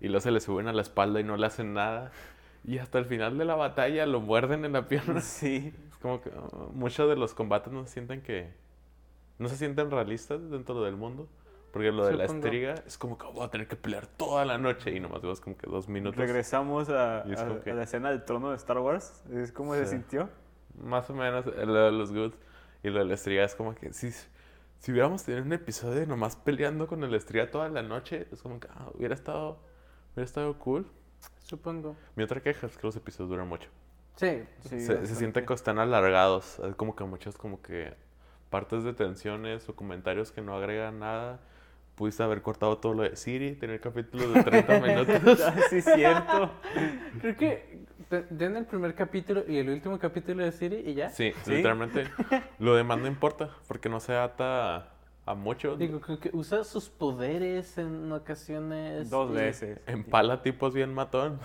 [0.00, 2.12] Y luego se le suben a la espalda y no le hacen nada.
[2.64, 5.20] Y hasta el final de la batalla lo muerden en la pierna.
[5.20, 5.72] Sí.
[5.90, 8.52] Es como que uh, muchos de los combates no se sienten que.
[9.38, 11.28] No se sienten realistas dentro del mundo.
[11.72, 12.46] Porque lo de la Supongo.
[12.46, 15.40] estriga es como que voy a tener que pelear toda la noche y nomás vemos
[15.40, 16.16] como que dos minutos.
[16.16, 19.24] Regresamos a, a- que- a la escena del trono de Star Wars.
[19.32, 19.90] Es como se Sí.
[19.96, 20.28] sintió.
[20.80, 22.36] Más o menos eh, lo de los goods
[22.84, 24.12] y lo de la estriga es como que si,
[24.78, 28.60] si hubiéramos tenido un episodio nomás peleando con el estriga toda la noche, es como
[28.60, 29.58] que ah, hubiera estado
[30.12, 30.86] hubiera estado cool.
[31.42, 31.96] Supongo.
[32.14, 33.70] Mi otra queja es que los episodios duran mucho.
[34.16, 34.44] Sí.
[34.68, 36.60] Sí, se, se siente que están alargados.
[36.60, 37.94] Hay como que muchos como que
[38.50, 41.40] partes de tensiones o comentarios que no agregan nada.
[41.94, 45.40] Pudiste haber cortado todo lo de Siri, tener capítulos de 30 minutos.
[45.42, 46.50] Ah, sí, cierto.
[47.20, 51.10] Creo que de- den el primer capítulo y el último capítulo de Siri y ya.
[51.10, 51.52] Sí, ¿Sí?
[51.52, 52.04] literalmente.
[52.58, 54.88] Lo demás no importa, porque no se ata a,
[55.26, 55.76] a mucho.
[55.76, 59.08] Digo, creo que usa sus poderes en ocasiones.
[59.08, 59.78] Dos y- veces.
[59.86, 61.38] Empala tipos bien matón.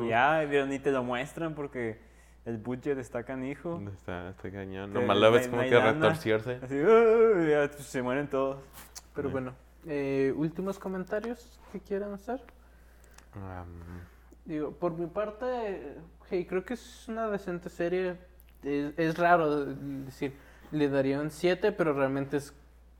[0.00, 1.98] Y ya, ni te lo muestran porque
[2.46, 3.78] el budget está canijo.
[3.92, 4.94] Está, está cañón.
[4.94, 5.92] Nomás no la ves como que lana.
[5.92, 6.58] retorciarse.
[6.62, 8.56] Así, "Uh", ya pues, se mueren todos.
[9.14, 9.54] Pero bueno,
[9.86, 12.42] eh, últimos comentarios que quieran hacer.
[13.34, 13.66] Am,
[14.44, 15.96] Digo, por mi parte,
[16.30, 18.16] hey, creo que es una decente serie.
[18.62, 20.34] Es, es raro decir,
[20.72, 22.52] le daría un 7, pero realmente es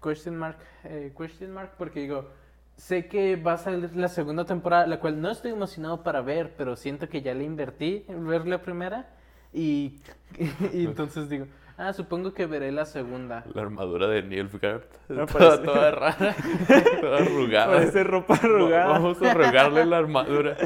[0.03, 2.29] question mark, eh, question mark, porque digo,
[2.77, 6.55] sé que va a salir la segunda temporada, la cual no estoy emocionado para ver,
[6.57, 9.09] pero siento que ya le invertí en ver la primera.
[9.53, 10.01] Y,
[10.73, 11.47] y entonces digo,
[11.89, 13.45] ah, supongo que veré la segunda.
[13.55, 14.83] La armadura de Nilfgaard.
[15.09, 16.37] Me toda, parece- toda rara.
[17.01, 17.67] toda arrugada.
[17.67, 18.87] Parece ropa arrugada.
[18.87, 20.57] Vamos a arrugarle la armadura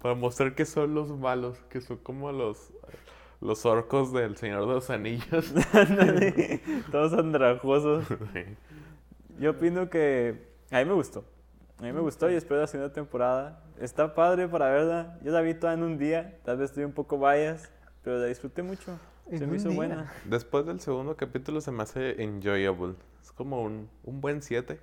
[0.00, 2.72] para, mostrar que son los malos, que son como los,
[3.40, 5.52] los orcos del Señor de los Anillos.
[6.90, 8.06] Todos andrajosos.
[8.32, 8.44] Sí.
[9.38, 11.24] Yo opino que a mí me gustó.
[11.78, 13.62] A mí me gustó y espero la segunda temporada.
[13.80, 15.16] Está padre para verla.
[15.22, 16.38] Yo la vi toda en un día.
[16.44, 17.70] Tal vez estoy un poco bias,
[18.02, 18.98] pero la disfruté mucho.
[19.30, 19.76] ¿En Se me hizo día?
[19.76, 20.12] buena.
[20.24, 22.94] Después del segundo capítulo se me hace enjoyable.
[23.22, 24.80] Es como un, un buen 7.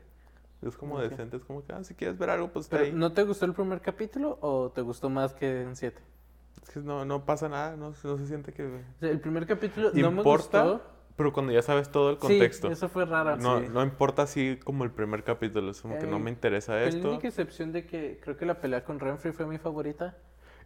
[0.62, 1.02] Es como Ok.
[1.02, 2.92] decente, es como que, ah, si quieres ver algo, pues está Pero, ahí.
[2.94, 6.02] ¿No te gustó el primer capítulo o te gustó más que en 7?
[6.64, 8.64] Es que no, no pasa nada, no, no se siente que...
[8.66, 10.82] O sea, el primer capítulo no me Importa, gustó.
[11.16, 12.72] pero cuando ya sabes todo el Sí, contexto.
[12.72, 13.38] eso fue raro.
[13.38, 13.68] No, sí.
[13.72, 16.82] no importa así como el primer capítulo, es como que no Eh, me interesa Con
[16.82, 17.10] la esto.
[17.12, 20.18] única excepción de que creo que la pelea con Renfrey fue mi favorita.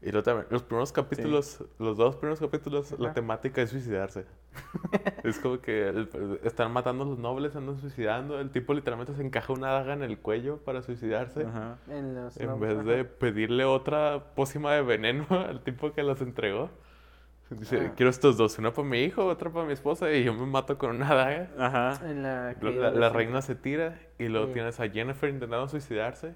[0.01, 3.15] Y luego también, los primeros capítulos, los dos primeros capítulos, la Ajá.
[3.15, 4.25] temática es suicidarse.
[5.23, 8.39] es como que el- están matando a los nobles, andan suicidando.
[8.39, 11.43] El tipo literalmente se encaja una daga en el cuello para suicidarse.
[11.43, 11.77] Ajá.
[11.89, 16.69] En, los En vez de pedirle otra pócima de veneno al tipo que los entregó.
[17.49, 17.93] Dice, Ah.
[17.97, 20.77] quiero estos dos, una para mi hijo, otra para mi esposa, y yo me mato
[20.77, 21.49] con una daga.
[21.57, 22.07] Ajá.
[22.09, 24.53] En la, La, la reina se tira y luego Sí.
[24.53, 26.35] tienes a Jennifer intentando suicidarse.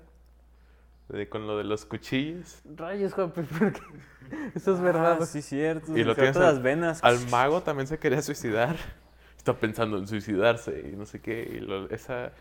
[1.10, 2.62] De- con lo de los cuchillos.
[2.76, 3.82] Rayos, Juan, ¿por qué?
[4.56, 5.20] Eso es verdad.
[5.22, 5.97] Ah, sí, cierto.
[5.97, 7.04] Y lo tienes al- las venas.
[7.04, 8.76] Al mago también se quería suicidar.
[9.38, 11.43] Está pensando en suicidarse y no sé qué.
[11.56, 12.32] Y lo- esa,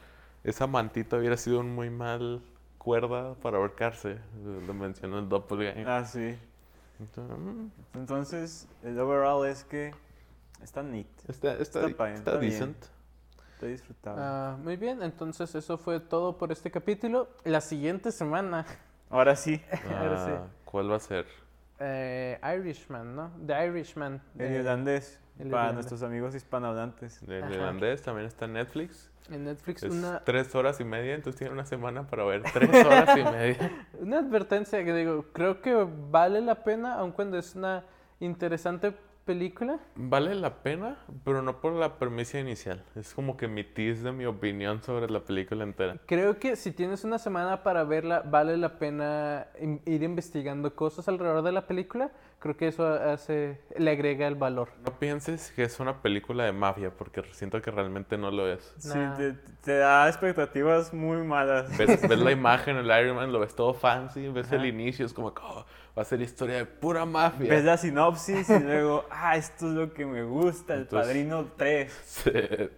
[0.44, 2.40] esa mantita hubiera sido un muy mal
[2.78, 4.18] cuerda para ahorcarse.
[4.66, 5.88] Lo mencionó el doppelganger.
[5.88, 6.36] Ah, sí.
[7.00, 9.92] Entonces, mm, Entonces, el overall es que
[10.62, 11.06] está neat.
[11.28, 12.76] está, está, Está está está bien.
[13.66, 13.90] Decent.
[13.90, 14.22] Está disfrutable.
[14.24, 17.28] Ah, muy bien, entonces eso fue todo por este capítulo.
[17.44, 18.64] La siguiente semana,
[19.10, 19.60] Ahora sí.
[19.98, 20.30] Ahora sí.
[20.34, 21.26] Ah, ¿Cuál va a ser?
[21.78, 23.30] eh, Irishman, ¿no?
[23.46, 24.22] The Irishman.
[24.38, 25.18] El eh, irlandés.
[25.38, 25.74] el para irlandés.
[25.74, 27.22] nuestros amigos hispanohablantes.
[27.24, 27.52] El Ajá.
[27.52, 29.10] irlandés también está en Netflix.
[29.30, 32.70] En Netflix, Es una, tres horas y media, entonces tiene una semana para ver tres
[32.86, 33.70] horas y media.
[34.00, 37.84] una advertencia que digo, creo que vale la pena, aun cuando es una
[38.18, 38.92] interesante
[39.24, 39.78] película.
[39.94, 42.84] Vale la pena, pero no por la premisa inicial.
[42.96, 45.96] Es como que mi tease de mi opinión sobre la película entera.
[46.06, 49.46] Creo que si tienes una semana para verla, vale la pena
[49.86, 52.10] ir investigando cosas alrededor de la película.
[52.38, 54.70] Creo que eso hace, le agrega el valor.
[54.84, 58.74] No pienses que es una película de mafia, porque siento que realmente no lo es.
[58.78, 59.16] Sí, Nah.
[59.16, 61.76] te, te da expectativas muy malas.
[61.78, 64.66] Ves, ves la imagen, el Iron Man, lo ves todo fancy, ves el Ajá.
[64.66, 65.64] inicio, es como oh,
[65.96, 67.48] va a ser historia de pura mafia.
[67.50, 71.46] Ves la sinopsis y luego, ah, esto es lo que me gusta, El Entonces- Padrino
[71.56, 71.92] 3.
[72.04, 72.30] Sí,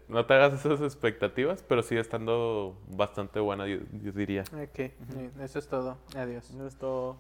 [0.09, 4.43] no te hagas esas expectativas, pero sigue estando bastante buena, yo, yo diría.
[4.53, 4.79] Ok,
[5.15, 5.97] bien, eso es todo.
[6.17, 6.49] Adiós.
[6.51, 7.17] Eso es todo.